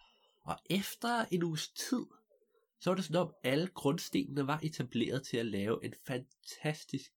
Og 0.42 0.58
efter 0.70 1.26
en 1.32 1.44
uges 1.44 1.70
tid, 1.70 2.06
så 2.80 2.90
var 2.90 2.96
det 2.96 3.06
sådan 3.06 3.22
om, 3.22 3.34
alle 3.44 3.68
grundstenene 3.68 4.48
var 4.48 4.60
etableret 4.64 5.24
til 5.24 5.38
at 5.38 5.46
lave 5.46 5.86
en 5.86 5.94
fantastisk, 6.08 7.12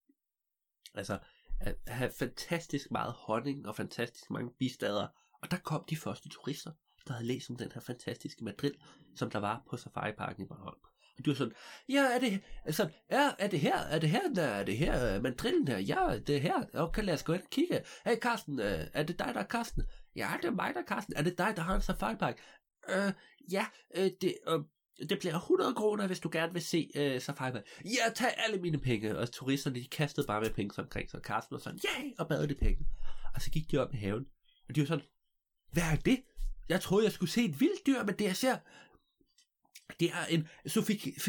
altså 0.95 1.19
at 1.61 1.77
have 1.87 2.11
fantastisk 2.19 2.91
meget 2.91 3.13
honning 3.13 3.69
og 3.69 3.77
fantastisk 3.77 4.31
mange 4.31 4.51
bistader. 4.59 5.09
Og 5.43 5.51
der 5.51 5.59
kom 5.59 5.85
de 5.91 5.97
første 5.97 6.29
turister, 6.29 6.73
der 7.07 7.13
havde 7.13 7.27
læst 7.27 7.51
om 7.51 7.57
den 7.57 7.73
her 7.73 7.81
fantastiske 7.81 8.45
madrid, 8.45 8.75
som 9.15 9.31
der 9.31 9.39
var 9.39 9.63
på 9.71 9.77
Safari 9.77 10.13
Parken 10.13 10.45
i 10.45 10.47
Bornholm. 10.47 10.79
Og 11.19 11.25
du 11.25 11.31
er 11.31 11.35
sådan, 11.35 11.53
ja, 11.89 12.03
er 12.15 12.19
det, 12.19 12.41
altså, 12.65 12.89
ja, 13.11 13.31
er 13.39 13.49
det 13.49 13.61
her, 13.61 13.77
er 13.79 13.99
det 13.99 14.11
her, 14.11 14.33
der, 14.35 14.43
er 14.43 14.65
det 14.65 14.79
her, 14.79 15.17
øh, 15.17 15.23
men 15.23 15.37
trillen 15.37 15.69
her, 15.69 15.79
ja, 15.79 16.19
det 16.27 16.37
er 16.37 16.41
her, 16.41 16.65
okay, 16.75 17.05
lad 17.05 17.15
os 17.15 17.23
gå 17.23 17.33
ind 17.33 17.43
og 17.43 17.51
kigge. 17.51 17.81
Hey, 18.07 18.17
Carsten, 18.17 18.61
øh, 18.61 18.87
er 18.93 19.03
det 19.03 19.19
dig, 19.19 19.31
der 19.35 19.41
er 19.41 19.47
Carsten? 19.47 19.83
Ja, 20.17 20.31
det 20.43 20.49
er 20.49 20.53
mig, 20.53 20.75
der 20.75 20.81
er 20.81 20.85
Carsten. 20.85 21.15
Er 21.17 21.23
det 21.23 21.39
dig, 21.39 21.53
der 21.57 21.63
har 21.63 21.75
en 21.75 21.83
safari 21.83 22.17
park? 22.17 22.41
Øh, 22.89 23.13
ja, 23.53 23.67
øh, 23.97 24.11
det, 24.21 24.35
øh, 24.49 24.61
det 25.09 25.19
bliver 25.19 25.35
100 25.35 25.75
kroner, 25.75 26.07
hvis 26.07 26.21
du 26.21 26.29
gerne 26.33 26.53
vil 26.53 26.63
se 26.63 26.91
øh, 26.97 27.21
Safari 27.21 27.53
Park. 27.53 27.63
Ja, 27.85 28.11
tag 28.15 28.35
alle 28.37 28.59
mine 28.59 28.79
penge. 28.79 29.19
Og 29.19 29.33
turisterne, 29.33 29.77
de 29.77 29.89
kastede 29.89 30.27
bare 30.27 30.41
med 30.41 30.51
penge 30.51 30.83
omkring, 30.83 31.11
så 31.11 31.21
Carsten 31.25 31.55
var 31.55 31.59
sådan, 31.59 31.81
ja, 31.85 32.03
yeah! 32.03 32.13
og 32.19 32.29
bad 32.29 32.49
de 32.49 32.55
penge. 32.55 32.87
Og 33.35 33.43
så 33.43 33.51
gik 33.51 33.71
de 33.71 33.79
op 33.79 33.95
i 33.95 33.97
haven, 33.97 34.27
og 34.69 34.75
de 34.75 34.81
var 34.81 34.87
sådan, 34.87 35.05
hvad 35.73 35.83
er 35.83 35.97
det? 35.97 36.23
Jeg 36.69 36.81
troede, 36.81 37.05
jeg 37.05 37.13
skulle 37.13 37.31
se 37.31 37.45
et 37.45 37.61
vildt 37.61 37.87
dyr, 37.87 38.05
men 38.05 38.15
det 38.19 38.25
jeg 38.25 38.37
ser, 38.37 38.57
det 40.01 40.11
er 40.11 40.27
en 40.31 40.49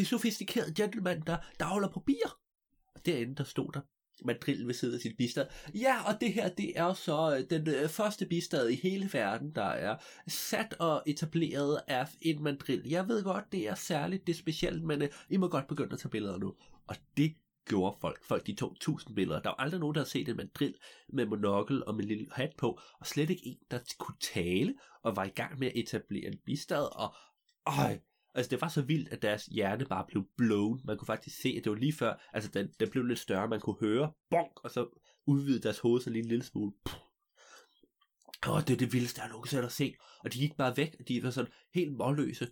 sofistikeret 0.06 0.76
gentleman, 0.76 1.22
der, 1.28 1.38
dagler 1.60 1.90
på 1.90 2.00
bier. 2.00 2.40
Og 2.96 3.06
derinde, 3.06 3.36
der 3.36 3.44
stod 3.44 3.72
der 3.74 3.82
mandrill 4.26 4.68
ved 4.68 4.74
siden 4.74 4.96
af 4.96 5.02
sit 5.02 5.18
bistad. 5.18 5.46
Ja, 5.76 6.04
og 6.08 6.22
det 6.22 6.34
her, 6.34 6.50
det 6.50 6.80
er 6.80 6.94
så 6.94 7.38
øh, 7.38 7.50
den 7.50 7.68
øh, 7.68 7.90
første 7.90 8.26
bistad 8.26 8.70
i 8.70 8.76
hele 8.76 9.10
verden, 9.14 9.52
der 9.56 9.64
er 9.64 9.98
sat 10.28 10.76
og 10.80 11.04
etableret 11.06 11.82
af 11.88 12.08
en 12.22 12.44
mandrill. 12.44 12.82
Jeg 12.86 13.08
ved 13.08 13.24
godt, 13.24 13.52
det 13.52 13.68
er 13.68 13.76
særligt, 13.76 14.28
det 14.28 14.34
er 14.34 14.38
specielt, 14.38 14.84
men 14.84 15.02
øh, 15.02 15.10
I 15.30 15.38
må 15.38 15.48
godt 15.48 15.68
begynde 15.68 15.94
at 15.94 16.00
tage 16.00 16.10
billeder 16.10 16.38
nu. 16.38 16.56
Og 16.88 16.96
det 17.18 17.36
gjorde 17.66 17.98
folk. 18.02 18.26
Folk 18.26 18.48
de 18.48 18.56
tog 18.56 18.76
tusind 18.80 19.16
billeder. 19.16 19.42
Der 19.42 19.50
var 19.50 19.56
aldrig 19.56 19.80
nogen, 19.80 19.96
der 19.96 20.02
havde 20.02 20.10
set 20.10 20.30
en 20.30 20.38
mandrill 20.38 20.76
med 21.10 21.26
monokkel 21.26 21.86
og 21.86 21.96
med 21.96 22.04
en 22.04 22.08
lille 22.08 22.28
hat 22.32 22.54
på, 22.58 22.80
og 23.00 23.08
slet 23.08 23.30
ikke 23.30 23.48
en, 23.48 23.58
der 23.72 23.80
kunne 24.00 24.18
tale 24.22 24.76
og 25.04 25.16
var 25.16 25.24
i 25.24 25.30
gang 25.30 25.60
med 25.60 25.68
at 25.68 25.74
etablere 25.76 26.28
en 26.28 26.38
bistad, 26.46 27.00
og 27.00 27.16
øj, 27.66 28.00
Altså, 28.38 28.50
det 28.50 28.62
var 28.62 28.68
så 28.68 28.82
vildt, 28.82 29.10
at 29.10 29.22
deres 29.22 29.46
hjerne 29.46 29.86
bare 29.86 30.06
blev 30.08 30.24
blown. 30.38 30.82
Man 30.86 30.98
kunne 30.98 31.06
faktisk 31.06 31.42
se, 31.42 31.56
at 31.58 31.64
det 31.64 31.72
var 31.72 31.78
lige 31.78 31.94
før, 31.94 32.30
altså, 32.34 32.50
den, 32.52 32.74
den 32.80 32.90
blev 32.90 33.06
lidt 33.06 33.20
større. 33.20 33.48
Man 33.48 33.60
kunne 33.60 33.80
høre, 33.80 34.12
bonk, 34.30 34.64
og 34.64 34.72
så 34.72 35.02
udvidede 35.28 35.64
deres 35.64 35.80
hoved 35.80 36.02
så 36.02 36.10
lige 36.10 36.24
en 36.24 36.30
lille 36.30 36.44
smule. 36.44 36.74
Åh, 38.48 38.62
det 38.62 38.70
er 38.70 38.78
det 38.78 38.94
vildeste, 38.94 39.22
jeg 39.22 39.30
nogensinde 39.30 39.64
har 39.64 39.70
set. 39.70 39.96
Og 40.24 40.34
de 40.34 40.40
gik 40.40 40.58
bare 40.58 40.78
væk, 40.78 40.96
og 41.00 41.08
de 41.08 41.24
var 41.24 41.30
sådan 41.30 41.52
helt 41.74 41.94
målløse. 41.94 42.48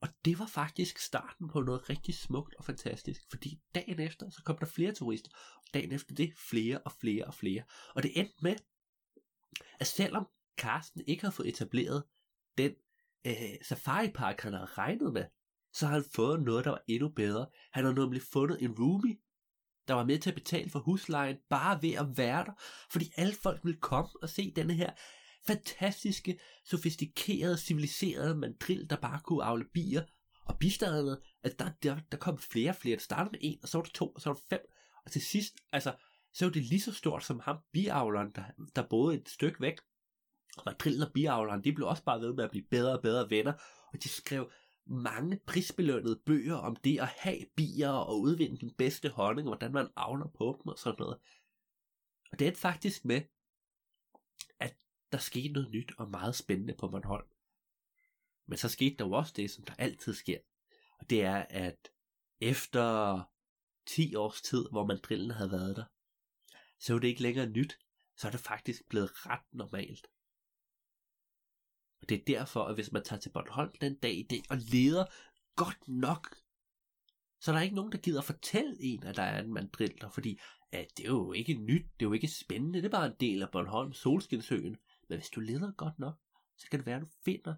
Og 0.00 0.08
det 0.24 0.38
var 0.38 0.46
faktisk 0.46 0.98
starten 0.98 1.48
på 1.48 1.60
noget 1.60 1.90
rigtig 1.90 2.14
smukt 2.14 2.54
og 2.54 2.64
fantastisk, 2.64 3.20
fordi 3.30 3.60
dagen 3.74 4.00
efter, 4.00 4.30
så 4.30 4.42
kom 4.44 4.58
der 4.58 4.66
flere 4.66 4.92
turister, 4.92 5.30
og 5.56 5.74
dagen 5.74 5.92
efter 5.92 6.14
det, 6.14 6.32
flere 6.50 6.78
og 6.78 6.92
flere 6.92 7.24
og 7.24 7.34
flere. 7.34 7.62
Og 7.94 8.02
det 8.02 8.18
endte 8.18 8.34
med, 8.42 8.56
at 9.80 9.86
selvom 9.86 10.26
Carsten 10.58 11.02
ikke 11.06 11.22
havde 11.22 11.34
fået 11.34 11.48
etableret 11.48 12.04
den 12.58 12.74
øh, 13.26 13.34
Safari 13.62 14.10
Park, 14.14 14.40
han 14.40 14.52
havde 14.52 14.66
regnet 14.66 15.12
med, 15.12 15.24
så 15.72 15.86
har 15.86 15.94
han 15.94 16.04
fået 16.14 16.42
noget, 16.42 16.64
der 16.64 16.70
var 16.70 16.82
endnu 16.88 17.08
bedre. 17.08 17.46
Han 17.72 17.84
har 17.84 17.92
nemlig 17.92 18.22
fundet 18.32 18.62
en 18.62 18.74
roomie, 18.78 19.16
der 19.88 19.94
var 19.94 20.04
med 20.04 20.18
til 20.18 20.30
at 20.30 20.34
betale 20.34 20.70
for 20.70 20.78
huslejen, 20.78 21.36
bare 21.50 21.82
ved 21.82 21.92
at 21.92 22.06
være 22.18 22.44
der, 22.44 22.52
fordi 22.90 23.10
alle 23.16 23.34
folk 23.34 23.60
ville 23.64 23.80
komme 23.80 24.10
og 24.22 24.28
se 24.28 24.52
denne 24.56 24.74
her 24.74 24.90
fantastiske, 25.46 26.38
sofistikerede, 26.64 27.58
civiliserede 27.58 28.34
mandrill, 28.34 28.90
der 28.90 28.96
bare 28.96 29.20
kunne 29.24 29.44
afle 29.44 29.64
bier, 29.74 30.02
og 30.46 30.58
bistaderne, 30.58 31.16
at 31.42 31.58
der, 31.58 31.70
der, 31.82 31.98
der 32.12 32.18
kom 32.18 32.38
flere 32.38 32.70
og 32.70 32.76
flere. 32.76 32.96
Det 32.96 33.02
startede 33.02 33.30
med 33.32 33.38
en, 33.42 33.58
og 33.62 33.68
så 33.68 33.78
var 33.78 33.82
der 33.82 33.90
to, 33.90 34.08
og 34.08 34.20
så 34.20 34.28
var 34.28 34.34
der 34.34 34.42
fem, 34.48 34.60
og 35.04 35.10
til 35.10 35.22
sidst, 35.22 35.54
altså, 35.72 35.94
så 36.32 36.44
var 36.44 36.52
det 36.52 36.64
lige 36.64 36.80
så 36.80 36.92
stort 36.92 37.24
som 37.24 37.40
ham, 37.40 37.56
biavleren, 37.72 38.32
der, 38.34 38.44
der 38.76 38.88
boede 38.90 39.16
et 39.16 39.28
stykke 39.28 39.60
væk, 39.60 39.78
Reprillen 40.58 41.02
og 41.02 41.12
biavleren, 41.12 41.64
de 41.64 41.72
blev 41.72 41.86
også 41.88 42.04
bare 42.04 42.20
ved 42.20 42.32
med 42.32 42.44
at 42.44 42.50
blive 42.50 42.64
bedre 42.70 42.92
og 42.92 43.02
bedre 43.02 43.30
venner, 43.30 43.52
og 43.92 44.02
de 44.02 44.08
skrev 44.08 44.50
mange 44.86 45.40
prisbelønnede 45.46 46.20
bøger 46.26 46.54
om 46.54 46.76
det 46.76 47.00
at 47.00 47.08
have 47.08 47.46
bier 47.56 47.90
og 47.90 48.20
udvinde 48.20 48.58
den 48.58 48.74
bedste 48.74 49.08
honning, 49.08 49.48
hvordan 49.48 49.72
man 49.72 49.88
avler 49.96 50.28
på 50.28 50.60
dem 50.62 50.68
og 50.68 50.78
sådan 50.78 50.96
noget. 50.98 51.18
Og 52.32 52.38
det 52.38 52.48
er 52.48 52.52
faktisk 52.52 53.04
med, 53.04 53.22
at 54.60 54.76
der 55.12 55.18
skete 55.18 55.52
noget 55.52 55.70
nyt 55.70 55.92
og 55.98 56.10
meget 56.10 56.34
spændende 56.34 56.74
på 56.74 56.88
Bornholm. 56.88 57.26
Men 58.46 58.58
så 58.58 58.68
skete 58.68 58.96
der 58.96 59.06
jo 59.06 59.12
også 59.12 59.32
det, 59.36 59.50
som 59.50 59.64
der 59.64 59.74
altid 59.78 60.14
sker. 60.14 60.38
Og 60.98 61.10
det 61.10 61.22
er, 61.22 61.46
at 61.50 61.88
efter 62.40 63.20
10 63.86 64.14
års 64.14 64.42
tid, 64.42 64.66
hvor 64.70 64.86
mandrillen 64.86 65.30
havde 65.30 65.50
været 65.50 65.76
der, 65.76 65.84
så 66.78 66.94
er 66.94 66.98
det 66.98 67.08
ikke 67.08 67.22
længere 67.22 67.46
nyt. 67.46 67.78
Så 68.16 68.26
er 68.26 68.30
det 68.30 68.40
faktisk 68.40 68.88
blevet 68.88 69.26
ret 69.26 69.44
normalt. 69.52 70.06
Og 72.00 72.08
det 72.08 72.20
er 72.20 72.24
derfor, 72.26 72.64
at 72.64 72.74
hvis 72.74 72.92
man 72.92 73.04
tager 73.04 73.20
til 73.20 73.30
Bornholm 73.30 73.72
den 73.80 73.94
dag 73.94 74.14
i 74.14 74.22
dag 74.22 74.42
og 74.50 74.56
leder 74.56 75.04
godt 75.56 75.88
nok, 75.88 76.36
så 77.40 77.52
der 77.52 77.58
er 77.58 77.62
ikke 77.62 77.76
nogen, 77.76 77.92
der 77.92 77.98
gider 77.98 78.22
fortælle 78.22 78.76
en, 78.80 79.02
at 79.02 79.16
der 79.16 79.22
er 79.22 79.42
en 79.42 79.52
mandriller, 79.52 80.10
fordi 80.10 80.38
at 80.72 80.86
det 80.96 81.04
er 81.04 81.08
jo 81.08 81.32
ikke 81.32 81.54
nyt, 81.54 81.82
det 81.82 82.06
er 82.06 82.08
jo 82.08 82.12
ikke 82.12 82.28
spændende, 82.28 82.78
det 82.78 82.86
er 82.86 82.90
bare 82.90 83.06
en 83.06 83.20
del 83.20 83.42
af 83.42 83.50
Bornholm, 83.50 83.92
Solskinsøen. 83.92 84.76
Men 85.08 85.18
hvis 85.18 85.30
du 85.30 85.40
leder 85.40 85.72
godt 85.72 85.98
nok, 85.98 86.14
så 86.56 86.66
kan 86.70 86.78
det 86.78 86.86
være, 86.86 86.96
at 86.96 87.02
du 87.02 87.08
finder 87.24 87.54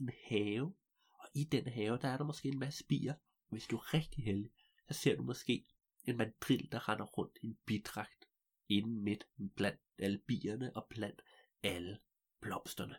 en 0.00 0.10
have, 0.28 0.74
og 1.12 1.28
i 1.34 1.44
den 1.44 1.66
have, 1.66 1.98
der 2.02 2.08
er 2.08 2.16
der 2.16 2.24
måske 2.24 2.48
en 2.48 2.58
masse 2.58 2.84
bier. 2.86 3.14
Hvis 3.48 3.66
du 3.66 3.76
er 3.76 3.94
rigtig 3.94 4.24
heldig, 4.24 4.50
så 4.88 4.98
ser 4.98 5.16
du 5.16 5.22
måske 5.22 5.66
en 6.04 6.16
mandril, 6.16 6.68
der 6.72 6.88
render 6.88 7.04
rundt 7.04 7.38
i 7.42 7.46
en 7.46 7.58
bidragt, 7.66 8.28
inden 8.68 9.04
midt 9.04 9.26
blandt 9.56 9.80
alle 9.98 10.18
bierne 10.18 10.76
og 10.76 10.86
blandt 10.90 11.22
alle 11.62 11.98
blomsterne. 12.40 12.96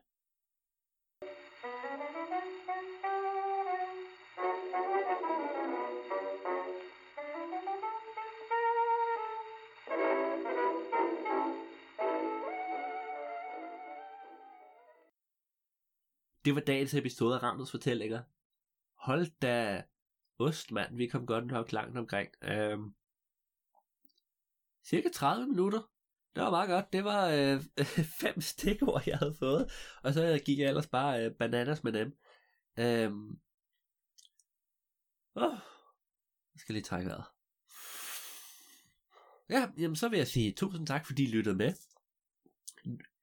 Det 16.45 16.56
var 16.56 16.62
dagens 16.62 16.93
episode 16.93 17.36
af 17.36 17.43
Ramtes 17.43 17.71
Fortællinger. 17.71 18.23
Hold 18.93 19.39
da 19.41 19.84
ost, 20.39 20.71
mand. 20.71 20.97
Vi 20.97 21.08
kom 21.08 21.25
godt 21.25 21.45
nok 21.45 21.71
langt 21.71 21.97
omkring. 21.97 22.29
Øhm, 22.41 22.93
cirka 24.84 25.10
30 25.13 25.47
minutter. 25.47 25.82
Det 26.36 26.43
var 26.43 26.49
meget 26.49 26.69
godt. 26.69 26.93
Det 26.93 27.03
var 27.03 27.27
øh, 27.27 27.62
fem 28.21 28.41
stikord, 28.41 29.03
jeg 29.06 29.17
havde 29.17 29.36
fået. 29.39 29.71
Og 30.03 30.13
så 30.13 30.41
gik 30.45 30.60
jeg 30.60 30.67
ellers 30.67 30.88
bare 30.88 31.25
øh, 31.25 31.32
bananas 31.32 31.84
med 31.84 31.91
dem. 31.91 32.17
Øhm, 32.79 33.39
åh, 35.36 35.58
jeg 36.53 36.60
skal 36.60 36.73
lige 36.73 36.84
trække 36.84 37.10
vejret. 37.10 37.25
Ja, 39.49 39.71
jamen 39.77 39.95
så 39.95 40.10
vil 40.10 40.17
jeg 40.17 40.27
sige 40.27 40.53
tusind 40.53 40.88
tak, 40.88 41.06
fordi 41.06 41.23
I 41.23 41.32
lyttede 41.32 41.56
med. 41.56 41.73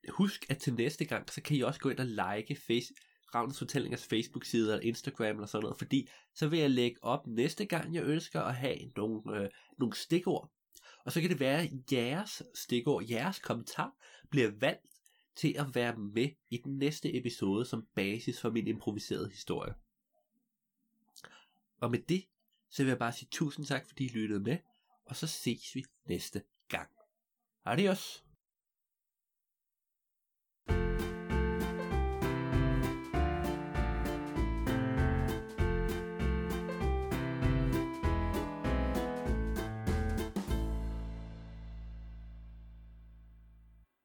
Husk, 0.09 0.45
at 0.49 0.57
til 0.57 0.73
næste 0.73 1.05
gang, 1.05 1.29
så 1.29 1.41
kan 1.41 1.57
I 1.57 1.61
også 1.61 1.79
gå 1.79 1.89
ind 1.89 1.99
og 1.99 2.05
like 2.05 2.55
face, 2.67 2.93
Ravnens 3.35 3.57
Fortællingers 3.57 4.05
Facebook-side 4.05 4.73
eller 4.73 4.87
Instagram 4.87 5.35
eller 5.35 5.45
sådan 5.45 5.63
noget, 5.63 5.77
fordi 5.77 6.09
så 6.33 6.47
vil 6.47 6.59
jeg 6.59 6.69
lægge 6.69 7.03
op 7.03 7.27
næste 7.27 7.65
gang, 7.65 7.95
jeg 7.95 8.03
ønsker 8.03 8.41
at 8.41 8.55
have 8.55 8.77
nogle, 8.95 9.37
øh, 9.37 9.49
nogle 9.79 9.95
stikord. 9.95 10.51
Og 11.05 11.11
så 11.11 11.21
kan 11.21 11.29
det 11.29 11.39
være, 11.39 11.61
at 11.61 11.71
jeres 11.91 12.43
stikord, 12.55 13.03
jeres 13.09 13.39
kommentar, 13.39 13.95
bliver 14.29 14.51
valgt 14.59 14.85
til 15.35 15.55
at 15.57 15.75
være 15.75 15.95
med 15.97 16.29
i 16.49 16.57
den 16.57 16.77
næste 16.77 17.17
episode 17.17 17.65
som 17.65 17.87
basis 17.95 18.41
for 18.41 18.49
min 18.49 18.67
improviserede 18.67 19.29
historie. 19.29 19.73
Og 21.81 21.91
med 21.91 21.99
det, 21.99 22.25
så 22.69 22.83
vil 22.83 22.89
jeg 22.89 22.99
bare 22.99 23.13
sige 23.13 23.27
tusind 23.31 23.65
tak, 23.65 23.87
fordi 23.87 24.05
I 24.05 24.07
lyttede 24.07 24.39
med, 24.39 24.57
og 25.05 25.15
så 25.15 25.27
ses 25.27 25.75
vi 25.75 25.83
næste 26.05 26.43
gang. 26.67 26.89
Adios! 27.65 28.30